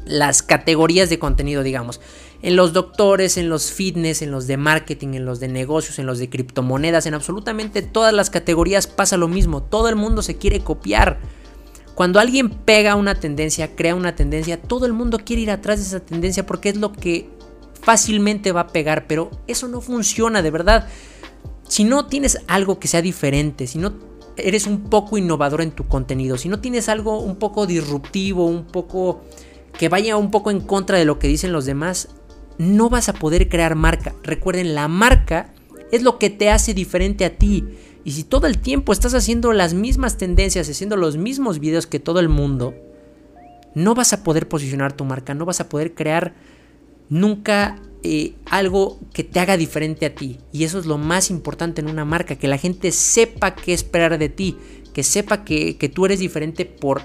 las 0.05 0.43
categorías 0.43 1.09
de 1.09 1.17
contenido, 1.17 1.63
digamos. 1.63 1.99
En 2.43 2.55
los 2.55 2.73
doctores, 2.73 3.37
en 3.37 3.49
los 3.49 3.71
fitness, 3.71 4.21
en 4.21 4.29
los 4.29 4.45
de 4.45 4.57
marketing, 4.57 5.15
en 5.15 5.25
los 5.25 5.39
de 5.39 5.47
negocios, 5.47 5.97
en 5.97 6.05
los 6.05 6.19
de 6.19 6.29
criptomonedas, 6.29 7.07
en 7.07 7.15
absolutamente 7.15 7.81
todas 7.81 8.13
las 8.13 8.29
categorías 8.29 8.85
pasa 8.85 9.17
lo 9.17 9.27
mismo. 9.27 9.63
Todo 9.63 9.89
el 9.89 9.95
mundo 9.95 10.21
se 10.21 10.37
quiere 10.37 10.59
copiar. 10.59 11.17
Cuando 11.95 12.19
alguien 12.19 12.51
pega 12.51 12.93
una 12.93 13.15
tendencia, 13.15 13.75
crea 13.75 13.95
una 13.95 14.15
tendencia, 14.15 14.61
todo 14.61 14.85
el 14.85 14.93
mundo 14.93 15.17
quiere 15.25 15.41
ir 15.41 15.49
atrás 15.49 15.79
de 15.79 15.85
esa 15.87 16.05
tendencia 16.05 16.45
porque 16.45 16.69
es 16.69 16.77
lo 16.77 16.93
que 16.93 17.35
fácilmente 17.87 18.51
va 18.51 18.59
a 18.59 18.67
pegar, 18.67 19.07
pero 19.07 19.31
eso 19.47 19.69
no 19.69 19.79
funciona 19.79 20.41
de 20.41 20.51
verdad. 20.51 20.89
Si 21.69 21.85
no 21.85 22.07
tienes 22.07 22.39
algo 22.47 22.79
que 22.79 22.89
sea 22.89 23.01
diferente, 23.01 23.65
si 23.65 23.77
no 23.77 23.93
eres 24.35 24.67
un 24.67 24.89
poco 24.89 25.17
innovador 25.17 25.61
en 25.61 25.71
tu 25.71 25.87
contenido, 25.87 26.37
si 26.37 26.49
no 26.49 26.59
tienes 26.59 26.89
algo 26.89 27.21
un 27.21 27.37
poco 27.37 27.65
disruptivo, 27.65 28.45
un 28.45 28.65
poco 28.65 29.21
que 29.79 29.87
vaya 29.87 30.17
un 30.17 30.31
poco 30.31 30.51
en 30.51 30.59
contra 30.59 30.97
de 30.97 31.05
lo 31.05 31.17
que 31.17 31.29
dicen 31.29 31.53
los 31.53 31.63
demás, 31.63 32.09
no 32.57 32.89
vas 32.89 33.07
a 33.07 33.13
poder 33.13 33.47
crear 33.47 33.75
marca. 33.75 34.13
Recuerden, 34.21 34.75
la 34.75 34.89
marca 34.89 35.53
es 35.89 36.03
lo 36.03 36.19
que 36.19 36.29
te 36.29 36.49
hace 36.49 36.73
diferente 36.73 37.23
a 37.23 37.37
ti. 37.37 37.63
Y 38.03 38.11
si 38.11 38.25
todo 38.25 38.47
el 38.47 38.57
tiempo 38.57 38.91
estás 38.91 39.13
haciendo 39.13 39.53
las 39.53 39.73
mismas 39.73 40.17
tendencias, 40.17 40.67
haciendo 40.67 40.97
los 40.97 41.15
mismos 41.15 41.59
videos 41.59 41.87
que 41.87 42.01
todo 42.01 42.19
el 42.19 42.27
mundo, 42.27 42.73
no 43.75 43.95
vas 43.95 44.11
a 44.11 44.25
poder 44.25 44.49
posicionar 44.49 44.91
tu 44.91 45.05
marca, 45.05 45.33
no 45.33 45.45
vas 45.45 45.61
a 45.61 45.69
poder 45.69 45.95
crear 45.95 46.33
nunca 47.09 47.81
eh, 48.03 48.35
algo 48.45 48.99
que 49.13 49.23
te 49.23 49.39
haga 49.39 49.57
diferente 49.57 50.05
a 50.05 50.15
ti. 50.15 50.39
Y 50.51 50.63
eso 50.63 50.79
es 50.79 50.85
lo 50.85 50.97
más 50.97 51.29
importante 51.29 51.81
en 51.81 51.89
una 51.89 52.05
marca, 52.05 52.35
que 52.35 52.47
la 52.47 52.57
gente 52.57 52.91
sepa 52.91 53.55
qué 53.55 53.73
esperar 53.73 54.17
de 54.17 54.29
ti, 54.29 54.57
que 54.93 55.03
sepa 55.03 55.43
que, 55.43 55.77
que 55.77 55.89
tú 55.89 56.05
eres 56.05 56.19
diferente 56.19 56.65
por 56.65 57.01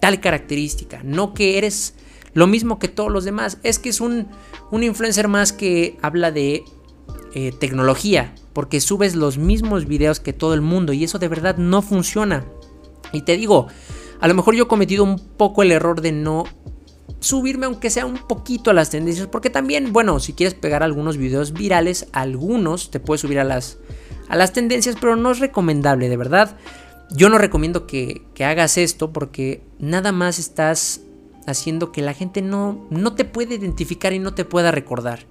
tal 0.00 0.20
característica, 0.20 1.00
no 1.04 1.32
que 1.32 1.58
eres 1.58 1.94
lo 2.34 2.46
mismo 2.46 2.78
que 2.78 2.88
todos 2.88 3.10
los 3.10 3.24
demás. 3.24 3.58
Es 3.62 3.78
que 3.78 3.90
es 3.90 4.00
un, 4.00 4.28
un 4.70 4.82
influencer 4.82 5.28
más 5.28 5.52
que 5.52 5.96
habla 6.02 6.30
de 6.32 6.64
eh, 7.34 7.52
tecnología, 7.58 8.34
porque 8.52 8.80
subes 8.80 9.14
los 9.14 9.38
mismos 9.38 9.86
videos 9.86 10.20
que 10.20 10.32
todo 10.32 10.54
el 10.54 10.60
mundo 10.60 10.92
y 10.92 11.04
eso 11.04 11.18
de 11.18 11.28
verdad 11.28 11.56
no 11.56 11.82
funciona. 11.82 12.44
Y 13.12 13.22
te 13.22 13.36
digo, 13.36 13.68
a 14.20 14.28
lo 14.28 14.34
mejor 14.34 14.54
yo 14.54 14.64
he 14.64 14.68
cometido 14.68 15.04
un 15.04 15.18
poco 15.18 15.62
el 15.62 15.72
error 15.72 16.00
de 16.00 16.12
no 16.12 16.44
subirme 17.20 17.66
aunque 17.66 17.90
sea 17.90 18.06
un 18.06 18.18
poquito 18.26 18.70
a 18.70 18.74
las 18.74 18.90
tendencias, 18.90 19.26
porque 19.26 19.50
también, 19.50 19.92
bueno, 19.92 20.20
si 20.20 20.32
quieres 20.32 20.54
pegar 20.54 20.82
algunos 20.82 21.16
videos 21.16 21.52
virales, 21.52 22.08
algunos 22.12 22.90
te 22.90 23.00
puedes 23.00 23.20
subir 23.20 23.38
a 23.38 23.44
las, 23.44 23.78
a 24.28 24.36
las 24.36 24.52
tendencias, 24.52 24.96
pero 25.00 25.16
no 25.16 25.30
es 25.30 25.38
recomendable, 25.38 26.08
de 26.08 26.16
verdad. 26.16 26.56
Yo 27.14 27.28
no 27.28 27.38
recomiendo 27.38 27.86
que, 27.86 28.22
que 28.34 28.44
hagas 28.44 28.78
esto 28.78 29.12
porque 29.12 29.62
nada 29.78 30.12
más 30.12 30.38
estás 30.38 31.02
haciendo 31.46 31.92
que 31.92 32.02
la 32.02 32.14
gente 32.14 32.42
no, 32.42 32.86
no 32.90 33.14
te 33.14 33.24
pueda 33.24 33.54
identificar 33.54 34.12
y 34.12 34.18
no 34.18 34.34
te 34.34 34.44
pueda 34.44 34.70
recordar. 34.70 35.26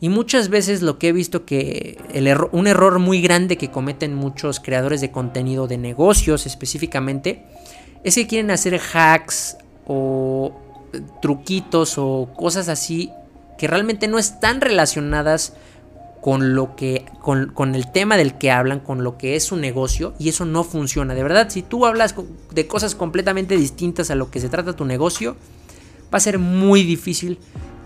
Y 0.00 0.10
muchas 0.10 0.48
veces 0.48 0.82
lo 0.82 0.98
que 0.98 1.08
he 1.08 1.12
visto 1.12 1.44
que 1.44 1.98
el 2.12 2.32
un 2.52 2.66
error 2.68 3.00
muy 3.00 3.20
grande 3.20 3.56
que 3.56 3.70
cometen 3.70 4.14
muchos 4.14 4.60
creadores 4.60 5.00
de 5.00 5.10
contenido 5.10 5.66
de 5.66 5.76
negocios 5.76 6.46
específicamente 6.46 7.44
es 8.04 8.14
que 8.14 8.28
quieren 8.28 8.52
hacer 8.52 8.80
hacks 8.92 9.56
o 9.86 10.56
truquitos 11.20 11.94
o 11.98 12.30
cosas 12.36 12.68
así 12.68 13.10
que 13.58 13.66
realmente 13.66 14.08
no 14.08 14.18
están 14.18 14.60
relacionadas 14.60 15.54
con 16.20 16.54
lo 16.54 16.74
que 16.76 17.04
con, 17.20 17.52
con, 17.52 17.74
el 17.74 17.90
tema 17.92 18.16
del 18.16 18.38
que 18.38 18.50
hablan, 18.50 18.80
con 18.80 19.04
lo 19.04 19.18
que 19.18 19.36
es 19.36 19.44
su 19.44 19.56
negocio 19.56 20.14
y 20.18 20.28
eso 20.28 20.44
no 20.44 20.64
funciona. 20.64 21.14
De 21.14 21.22
verdad, 21.22 21.48
si 21.50 21.62
tú 21.62 21.86
hablas 21.86 22.14
de 22.52 22.66
cosas 22.66 22.94
completamente 22.94 23.56
distintas 23.56 24.10
a 24.10 24.14
lo 24.14 24.30
que 24.30 24.40
se 24.40 24.48
trata 24.48 24.74
tu 24.74 24.84
negocio, 24.84 25.36
va 26.12 26.18
a 26.18 26.20
ser 26.20 26.38
muy 26.38 26.82
difícil 26.82 27.38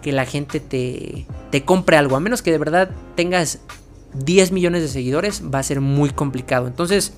que 0.03 0.13
la 0.13 0.27
gente 0.27 0.61
te, 0.61 1.27
te 1.51 1.65
compre 1.65 1.97
algo. 1.97 2.17
A 2.17 2.21
menos 2.21 2.43
que 2.43 2.51
de 2.51 2.59
verdad 2.59 2.91
tengas 3.15 3.61
10 4.15 4.53
millones 4.53 4.83
de 4.83 4.89
seguidores, 4.89 5.43
va 5.53 5.59
a 5.59 5.63
ser 5.63 5.81
muy 5.81 6.11
complicado. 6.11 6.67
Entonces, 6.67 7.13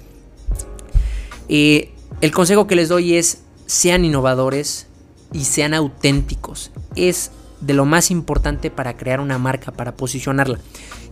eh, 1.48 1.92
el 2.20 2.30
consejo 2.30 2.66
que 2.66 2.76
les 2.76 2.88
doy 2.88 3.16
es 3.16 3.42
sean 3.66 4.04
innovadores 4.04 4.86
y 5.34 5.44
sean 5.44 5.74
auténticos. 5.74 6.70
Es 6.96 7.32
de 7.60 7.74
lo 7.74 7.84
más 7.84 8.10
importante 8.10 8.70
para 8.70 8.96
crear 8.96 9.20
una 9.20 9.36
marca, 9.36 9.72
para 9.72 9.96
posicionarla. 9.96 10.58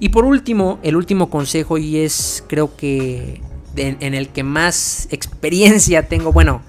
Y 0.01 0.09
por 0.11 0.25
último, 0.25 0.79
el 0.83 0.97
último 0.97 1.29
consejo 1.29 1.77
y 1.77 1.99
es 1.99 2.45
creo 2.49 2.75
que 2.77 3.43
en, 3.77 4.15
el 4.15 4.29
que 4.29 4.45
más 4.45 5.09
experiencia 5.11 6.09
tengo, 6.09 6.33
bueno, 6.33 6.63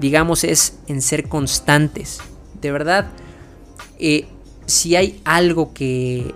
digamos 0.00 0.44
es 0.44 0.78
en 0.86 1.02
ser 1.02 1.28
constantes. 1.28 2.20
De 2.60 2.70
verdad, 2.70 3.10
eh, 3.98 4.26
si 4.66 4.94
hay 4.94 5.20
algo 5.24 5.72
que, 5.74 6.34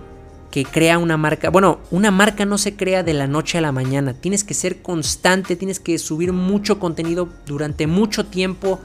que 0.51 0.65
crea 0.65 0.97
una 0.97 1.15
marca, 1.17 1.49
bueno, 1.49 1.79
una 1.91 2.11
marca 2.11 2.45
no 2.45 2.57
se 2.57 2.75
crea 2.75 3.03
de 3.03 3.13
la 3.13 3.27
noche 3.27 3.57
a 3.57 3.61
la 3.61 3.71
mañana, 3.71 4.13
tienes 4.13 4.43
que 4.43 4.53
ser 4.53 4.81
constante, 4.81 5.55
tienes 5.55 5.79
que 5.79 5.97
subir 5.97 6.33
mucho 6.33 6.79
contenido 6.79 7.29
durante 7.45 7.87
mucho 7.87 8.25
tiempo 8.25 8.79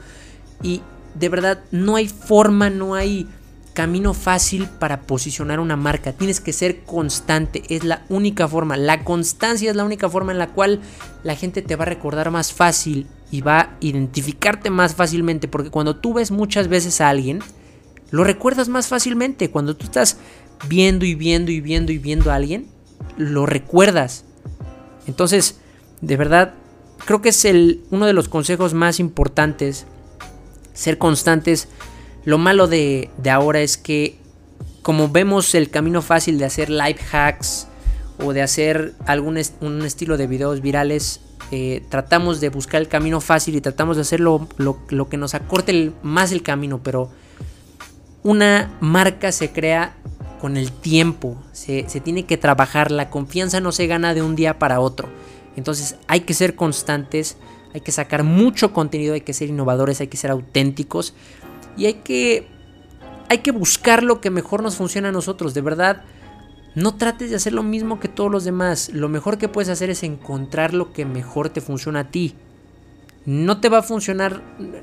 y 0.61 0.81
de 1.15 1.29
verdad 1.29 1.63
no 1.71 1.95
hay 1.95 2.07
forma, 2.07 2.69
no 2.69 2.95
hay 2.95 3.27
camino 3.73 4.13
fácil 4.13 4.67
para 4.67 5.01
posicionar 5.01 5.59
una 5.59 5.75
marca. 5.75 6.13
Tienes 6.13 6.39
que 6.39 6.53
ser 6.53 6.83
constante, 6.83 7.63
es 7.69 7.83
la 7.83 8.05
única 8.09 8.47
forma. 8.47 8.77
La 8.77 9.03
constancia 9.03 9.69
es 9.69 9.75
la 9.75 9.83
única 9.83 10.09
forma 10.09 10.31
en 10.31 10.37
la 10.37 10.51
cual 10.51 10.81
la 11.23 11.35
gente 11.35 11.61
te 11.61 11.75
va 11.75 11.83
a 11.83 11.87
recordar 11.87 12.31
más 12.31 12.53
fácil 12.53 13.07
y 13.31 13.41
va 13.41 13.59
a 13.59 13.69
identificarte 13.79 14.69
más 14.69 14.95
fácilmente. 14.95 15.47
Porque 15.47 15.71
cuando 15.71 15.95
tú 15.95 16.13
ves 16.13 16.31
muchas 16.31 16.67
veces 16.67 17.01
a 17.01 17.09
alguien, 17.09 17.39
lo 18.11 18.23
recuerdas 18.23 18.69
más 18.69 18.87
fácilmente. 18.87 19.49
Cuando 19.49 19.75
tú 19.75 19.85
estás 19.85 20.17
viendo 20.67 21.05
y 21.05 21.15
viendo 21.15 21.51
y 21.51 21.59
viendo 21.59 21.91
y 21.91 21.97
viendo 21.97 22.31
a 22.31 22.35
alguien, 22.35 22.67
lo 23.17 23.45
recuerdas. 23.45 24.23
Entonces, 25.07 25.57
de 26.01 26.15
verdad, 26.15 26.53
creo 27.05 27.21
que 27.21 27.29
es 27.29 27.47
uno 27.89 28.05
de 28.05 28.13
los 28.13 28.29
consejos 28.29 28.73
más 28.75 28.99
importantes. 28.99 29.87
Ser 30.73 30.97
constantes. 30.97 31.67
Lo 32.25 32.37
malo 32.37 32.67
de, 32.67 33.09
ahora 33.31 33.61
es 33.61 33.77
que 33.77 34.17
como 34.81 35.09
vemos 35.09 35.55
el 35.55 35.69
camino 35.69 36.01
fácil 36.01 36.37
de 36.37 36.45
hacer 36.45 36.69
live 36.69 36.99
hacks 37.11 37.67
o 38.19 38.33
de 38.33 38.41
hacer 38.41 38.93
algún 39.05 39.39
un 39.61 39.81
estilo 39.83 40.17
de 40.17 40.27
videos 40.27 40.61
virales, 40.61 41.21
eh, 41.51 41.83
tratamos 41.89 42.41
de 42.41 42.49
buscar 42.49 42.81
el 42.81 42.87
camino 42.87 43.21
fácil 43.21 43.55
y 43.55 43.61
tratamos 43.61 43.95
de 43.97 44.01
hacer 44.01 44.19
lo, 44.19 44.47
que 45.09 45.17
nos 45.17 45.35
acorte 45.35 45.91
más 46.01 46.31
el 46.31 46.41
camino, 46.41 46.81
pero 46.81 47.11
una 48.23 48.75
marca 48.81 49.31
se 49.31 49.51
crea 49.51 49.95
con 50.41 50.57
el 50.57 50.71
tiempo, 50.71 51.37
se, 51.51 51.87
se 51.87 51.99
tiene 51.99 52.25
que 52.25 52.37
trabajar, 52.37 52.91
la 52.91 53.09
confianza 53.09 53.59
no 53.59 53.71
se 53.71 53.87
gana 53.87 54.13
de 54.13 54.21
un 54.21 54.35
día 54.35 54.59
para 54.59 54.79
otro. 54.79 55.09
Entonces 55.55 55.95
hay 56.07 56.21
que 56.21 56.33
ser 56.33 56.55
constantes, 56.55 57.37
hay 57.73 57.81
que 57.81 57.91
sacar 57.91 58.23
mucho 58.23 58.73
contenido, 58.73 59.13
hay 59.13 59.21
que 59.21 59.33
ser 59.33 59.49
innovadores, 59.49 59.99
hay 60.01 60.07
que 60.07 60.17
ser 60.17 60.31
auténticos 60.31 61.13
y 61.75 61.85
hay 61.85 61.95
que, 61.95 62.47
hay 63.29 63.39
que 63.39 63.51
buscar 63.51 64.03
lo 64.03 64.21
que 64.21 64.29
mejor 64.29 64.61
nos 64.61 64.75
funciona 64.75 65.09
a 65.09 65.11
nosotros. 65.11 65.53
De 65.53 65.61
verdad, 65.61 66.03
no 66.75 66.95
trates 66.95 67.29
de 67.29 67.35
hacer 67.35 67.53
lo 67.53 67.63
mismo 67.63 67.99
que 67.99 68.07
todos 68.07 68.31
los 68.31 68.43
demás. 68.43 68.89
Lo 68.93 69.09
mejor 69.09 69.37
que 69.37 69.49
puedes 69.49 69.69
hacer 69.69 69.89
es 69.89 70.03
encontrar 70.03 70.73
lo 70.73 70.93
que 70.93 71.05
mejor 71.05 71.49
te 71.49 71.61
funciona 71.61 72.01
a 72.01 72.11
ti. 72.11 72.35
No 73.25 73.61
te 73.61 73.69
va 73.69 73.79
a 73.79 73.83
funcionar, 73.83 74.41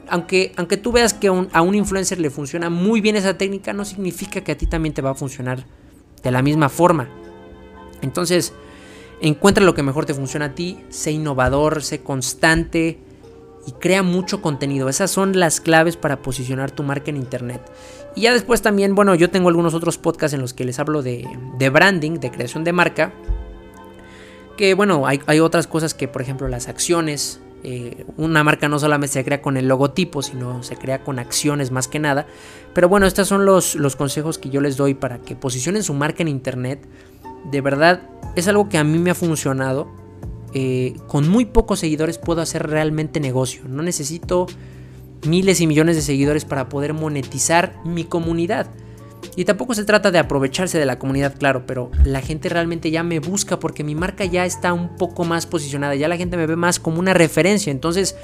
aunque, 0.08 0.52
aunque 0.56 0.78
tú 0.78 0.92
veas 0.92 1.12
que 1.12 1.28
a 1.28 1.62
un 1.62 1.74
influencer 1.74 2.18
le 2.18 2.30
funciona 2.30 2.70
muy 2.70 3.00
bien 3.00 3.16
esa 3.16 3.36
técnica, 3.36 3.72
no 3.72 3.84
significa 3.84 4.40
que 4.40 4.52
a 4.52 4.56
ti 4.56 4.66
también 4.66 4.94
te 4.94 5.02
va 5.02 5.10
a 5.10 5.14
funcionar 5.14 5.66
de 6.22 6.30
la 6.30 6.40
misma 6.40 6.70
forma. 6.70 7.08
Entonces, 8.00 8.54
encuentra 9.20 9.64
lo 9.64 9.74
que 9.74 9.82
mejor 9.82 10.06
te 10.06 10.14
funciona 10.14 10.46
a 10.46 10.54
ti, 10.54 10.78
sé 10.88 11.12
innovador, 11.12 11.82
sé 11.82 12.02
constante, 12.02 12.98
y 13.66 13.72
crea 13.72 14.02
mucho 14.02 14.40
contenido. 14.40 14.88
Esas 14.88 15.10
son 15.10 15.38
las 15.38 15.60
claves 15.60 15.96
para 15.96 16.22
posicionar 16.22 16.70
tu 16.70 16.82
marca 16.82 17.10
en 17.10 17.16
Internet. 17.16 17.60
Y 18.16 18.22
ya 18.22 18.32
después 18.32 18.62
también, 18.62 18.94
bueno, 18.94 19.14
yo 19.14 19.30
tengo 19.30 19.48
algunos 19.48 19.74
otros 19.74 19.98
podcasts 19.98 20.34
en 20.34 20.40
los 20.40 20.54
que 20.54 20.64
les 20.64 20.78
hablo 20.78 21.02
de, 21.02 21.26
branding, 21.72 22.14
de 22.14 22.30
creación 22.30 22.64
de 22.64 22.72
marca. 22.72 23.12
Que 24.56 24.74
bueno, 24.74 25.06
hay, 25.06 25.40
otras 25.40 25.66
cosas 25.66 25.94
que, 25.94 26.08
por 26.08 26.22
ejemplo, 26.22 26.48
las 26.48 26.68
acciones. 26.68 27.40
Eh, 27.62 28.06
una 28.16 28.42
marca 28.42 28.68
no 28.68 28.78
solamente 28.78 29.12
se 29.12 29.24
crea 29.24 29.42
con 29.42 29.58
el 29.58 29.68
logotipo, 29.68 30.22
sino 30.22 30.62
se 30.62 30.76
crea 30.76 31.04
con 31.04 31.18
acciones 31.18 31.70
más 31.70 31.88
que 31.88 31.98
nada. 31.98 32.26
Pero 32.72 32.88
bueno, 32.88 33.06
estos 33.06 33.28
son 33.28 33.44
los, 33.44 33.74
los 33.74 33.96
consejos 33.96 34.38
que 34.38 34.48
yo 34.48 34.62
les 34.62 34.78
doy 34.78 34.94
para 34.94 35.18
que 35.18 35.36
posicionen 35.36 35.82
su 35.82 35.92
marca 35.92 36.22
en 36.22 36.28
Internet. 36.28 36.80
De 37.50 37.60
verdad, 37.60 38.02
es 38.36 38.48
algo 38.48 38.68
que 38.68 38.78
a 38.78 38.84
mí 38.84 38.98
me 38.98 39.10
ha 39.10 39.14
funcionado 39.14 39.88
eh, 40.52 40.94
con 41.06 41.28
muy 41.28 41.44
pocos 41.44 41.78
seguidores 41.78 42.18
puedo 42.18 42.40
hacer 42.40 42.68
realmente 42.68 43.20
negocio. 43.20 43.62
No 43.68 43.82
necesito 43.82 44.46
miles 45.26 45.60
y 45.60 45.66
millones 45.66 45.96
de 45.96 46.02
seguidores 46.02 46.44
para 46.44 46.68
poder 46.68 46.92
monetizar 46.94 47.74
mi 47.84 48.04
comunidad. 48.04 48.68
Y 49.36 49.44
tampoco 49.44 49.74
se 49.74 49.84
trata 49.84 50.10
de 50.10 50.18
aprovecharse 50.18 50.78
de 50.78 50.86
la 50.86 50.98
comunidad, 50.98 51.36
claro, 51.38 51.66
pero 51.66 51.90
la 52.04 52.20
gente 52.20 52.48
realmente 52.48 52.90
ya 52.90 53.02
me 53.02 53.20
busca 53.20 53.60
porque 53.60 53.84
mi 53.84 53.94
marca 53.94 54.24
ya 54.24 54.44
está 54.44 54.72
un 54.72 54.96
poco 54.96 55.24
más 55.24 55.46
posicionada, 55.46 55.94
ya 55.94 56.08
la 56.08 56.16
gente 56.16 56.36
me 56.36 56.46
ve 56.46 56.56
más 56.56 56.80
como 56.80 56.98
una 56.98 57.14
referencia. 57.14 57.70
Entonces, 57.70 58.16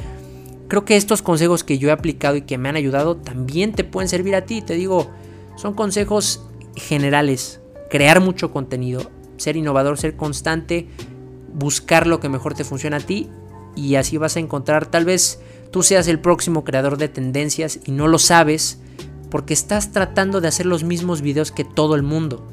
creo 0.68 0.84
que 0.84 0.96
estos 0.96 1.22
consejos 1.22 1.64
que 1.64 1.78
yo 1.78 1.90
he 1.90 1.92
aplicado 1.92 2.36
y 2.36 2.42
que 2.42 2.58
me 2.58 2.68
han 2.68 2.76
ayudado 2.76 3.16
también 3.16 3.72
te 3.72 3.84
pueden 3.84 4.08
servir 4.08 4.34
a 4.34 4.46
ti. 4.46 4.62
Te 4.62 4.74
digo, 4.74 5.10
son 5.56 5.74
consejos 5.74 6.44
generales. 6.74 7.60
Crear 7.90 8.20
mucho 8.20 8.52
contenido, 8.52 9.10
ser 9.36 9.56
innovador, 9.56 9.98
ser 9.98 10.16
constante, 10.16 10.88
buscar 11.52 12.06
lo 12.06 12.20
que 12.20 12.28
mejor 12.28 12.54
te 12.54 12.64
funciona 12.64 12.98
a 12.98 13.00
ti 13.00 13.28
y 13.74 13.96
así 13.96 14.16
vas 14.16 14.36
a 14.36 14.40
encontrar, 14.40 14.86
tal 14.86 15.04
vez 15.04 15.40
tú 15.70 15.82
seas 15.82 16.08
el 16.08 16.20
próximo 16.20 16.64
creador 16.64 16.96
de 16.96 17.08
tendencias 17.08 17.80
y 17.84 17.92
no 17.92 18.08
lo 18.08 18.18
sabes 18.18 18.80
porque 19.30 19.54
estás 19.54 19.92
tratando 19.92 20.40
de 20.40 20.48
hacer 20.48 20.66
los 20.66 20.84
mismos 20.84 21.20
videos 21.20 21.52
que 21.52 21.64
todo 21.64 21.94
el 21.94 22.02
mundo. 22.02 22.46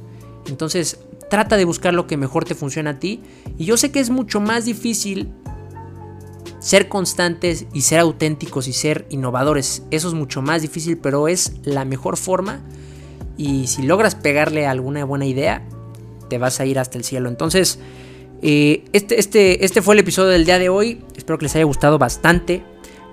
Entonces, 0.47 0.99
trata 1.29 1.55
de 1.55 1.65
buscar 1.65 1.93
lo 1.93 2.07
que 2.07 2.17
mejor 2.17 2.45
te 2.45 2.55
funciona 2.55 2.91
a 2.91 2.99
ti 2.99 3.21
y 3.57 3.65
yo 3.65 3.77
sé 3.77 3.91
que 3.91 3.99
es 3.99 4.09
mucho 4.09 4.41
más 4.41 4.65
difícil 4.65 5.31
ser 6.59 6.87
constantes 6.87 7.65
y 7.73 7.81
ser 7.81 7.99
auténticos 7.99 8.67
y 8.67 8.73
ser 8.73 9.05
innovadores. 9.09 9.83
Eso 9.91 10.07
es 10.07 10.13
mucho 10.13 10.41
más 10.41 10.61
difícil, 10.61 10.97
pero 10.97 11.27
es 11.27 11.53
la 11.63 11.85
mejor 11.85 12.17
forma 12.17 12.61
y 13.37 13.67
si 13.67 13.83
logras 13.83 14.15
pegarle 14.15 14.65
alguna 14.65 15.05
buena 15.05 15.25
idea, 15.25 15.63
te 16.29 16.37
vas 16.37 16.59
a 16.59 16.65
ir 16.65 16.79
hasta 16.79 16.97
el 16.97 17.03
cielo. 17.03 17.29
Entonces, 17.29 17.79
eh, 18.41 18.83
este, 18.93 19.19
este, 19.19 19.63
este 19.65 19.81
fue 19.81 19.95
el 19.95 19.99
episodio 19.99 20.29
del 20.29 20.45
día 20.45 20.59
de 20.59 20.69
hoy. 20.69 21.01
Espero 21.15 21.37
que 21.37 21.45
les 21.45 21.55
haya 21.55 21.65
gustado 21.65 21.97
bastante. 21.97 22.63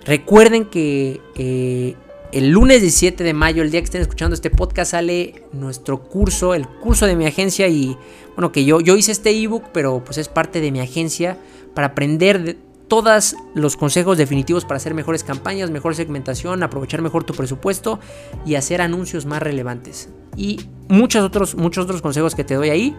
Recuerden 0.04 0.64
que 0.64 1.20
eh, 1.36 1.94
el 2.32 2.50
lunes 2.50 2.80
17 2.80 3.22
de 3.22 3.32
mayo, 3.32 3.62
el 3.62 3.70
día 3.70 3.80
que 3.80 3.86
estén 3.86 4.02
escuchando 4.02 4.34
este 4.34 4.50
podcast, 4.50 4.92
sale 4.92 5.44
nuestro 5.52 6.02
curso, 6.02 6.54
el 6.54 6.66
curso 6.66 7.06
de 7.06 7.16
mi 7.16 7.26
agencia. 7.26 7.68
Y 7.68 7.96
bueno, 8.34 8.52
que 8.52 8.64
yo, 8.64 8.80
yo 8.80 8.96
hice 8.96 9.12
este 9.12 9.30
ebook, 9.30 9.64
pero 9.72 10.02
pues 10.04 10.18
es 10.18 10.28
parte 10.28 10.60
de 10.60 10.70
mi 10.72 10.80
agencia 10.80 11.38
para 11.74 11.88
aprender 11.88 12.42
de 12.42 12.56
todos 12.90 13.36
los 13.54 13.76
consejos 13.76 14.18
definitivos 14.18 14.64
para 14.64 14.78
hacer 14.78 14.94
mejores 14.94 15.22
campañas, 15.22 15.70
mejor 15.70 15.94
segmentación, 15.94 16.64
aprovechar 16.64 17.00
mejor 17.02 17.22
tu 17.22 17.32
presupuesto 17.34 18.00
y 18.44 18.56
hacer 18.56 18.82
anuncios 18.82 19.26
más 19.26 19.40
relevantes. 19.40 20.10
Y 20.36 20.66
muchos 20.88 21.24
otros, 21.24 21.54
muchos 21.54 21.84
otros 21.84 22.02
consejos 22.02 22.34
que 22.34 22.42
te 22.42 22.56
doy 22.56 22.68
ahí 22.68 22.96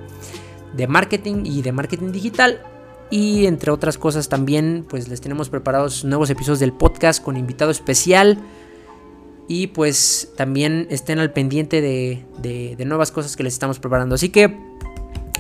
de 0.78 0.88
marketing 0.88 1.44
y 1.46 1.62
de 1.62 1.74
marketing 1.74 2.14
digital. 2.14 2.64
Y 3.10 3.48
entre 3.48 3.70
otras 3.70 3.98
cosas 3.98 4.30
también, 4.30 4.86
pues 4.90 5.10
les 5.10 5.20
tenemos 5.20 5.50
preparados 5.50 6.06
nuevos 6.06 6.30
episodios 6.30 6.62
del 6.62 6.72
podcast 6.72 7.22
con 7.22 7.36
invitado 7.36 7.70
especial. 7.70 8.40
Y 9.50 9.68
pues 9.68 10.32
también 10.38 10.88
estén 10.90 11.20
al 11.20 11.34
pendiente 11.34 11.82
de, 11.82 12.24
de, 12.42 12.86
nuevas 12.86 13.12
cosas 13.12 13.36
que 13.36 13.44
les 13.44 13.52
estamos 13.52 13.80
preparando. 13.80 14.16
Así 14.16 14.30
que 14.30 14.58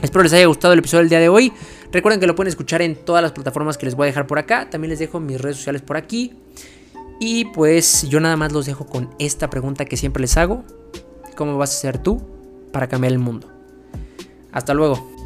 espero 0.01 0.23
les 0.23 0.33
haya 0.33 0.45
gustado 0.45 0.73
el 0.73 0.79
episodio 0.79 1.01
del 1.01 1.09
día 1.09 1.19
de 1.19 1.29
hoy. 1.29 1.53
Recuerden 1.91 2.19
que 2.19 2.27
lo 2.27 2.35
pueden 2.35 2.49
escuchar 2.49 2.81
en 2.81 2.95
todas 2.95 3.21
las 3.21 3.31
plataformas 3.31 3.77
que 3.77 3.85
les 3.85 3.95
voy 3.95 4.05
a 4.05 4.07
dejar 4.07 4.27
por 4.27 4.39
acá. 4.39 4.69
También 4.69 4.89
les 4.89 4.99
dejo 4.99 5.19
mis 5.19 5.39
redes 5.39 5.57
sociales 5.57 5.81
por 5.81 5.97
aquí. 5.97 6.33
Y 7.19 7.45
pues 7.45 8.07
yo 8.09 8.19
nada 8.19 8.35
más 8.35 8.51
los 8.51 8.65
dejo 8.65 8.85
con 8.85 9.09
esta 9.19 9.49
pregunta 9.49 9.85
que 9.85 9.97
siempre 9.97 10.21
les 10.21 10.37
hago. 10.37 10.63
¿Cómo 11.35 11.57
vas 11.57 11.75
a 11.75 11.79
ser 11.79 11.97
tú 11.97 12.21
para 12.71 12.87
cambiar 12.87 13.13
el 13.13 13.19
mundo? 13.19 13.47
Hasta 14.51 14.73
luego. 14.73 15.20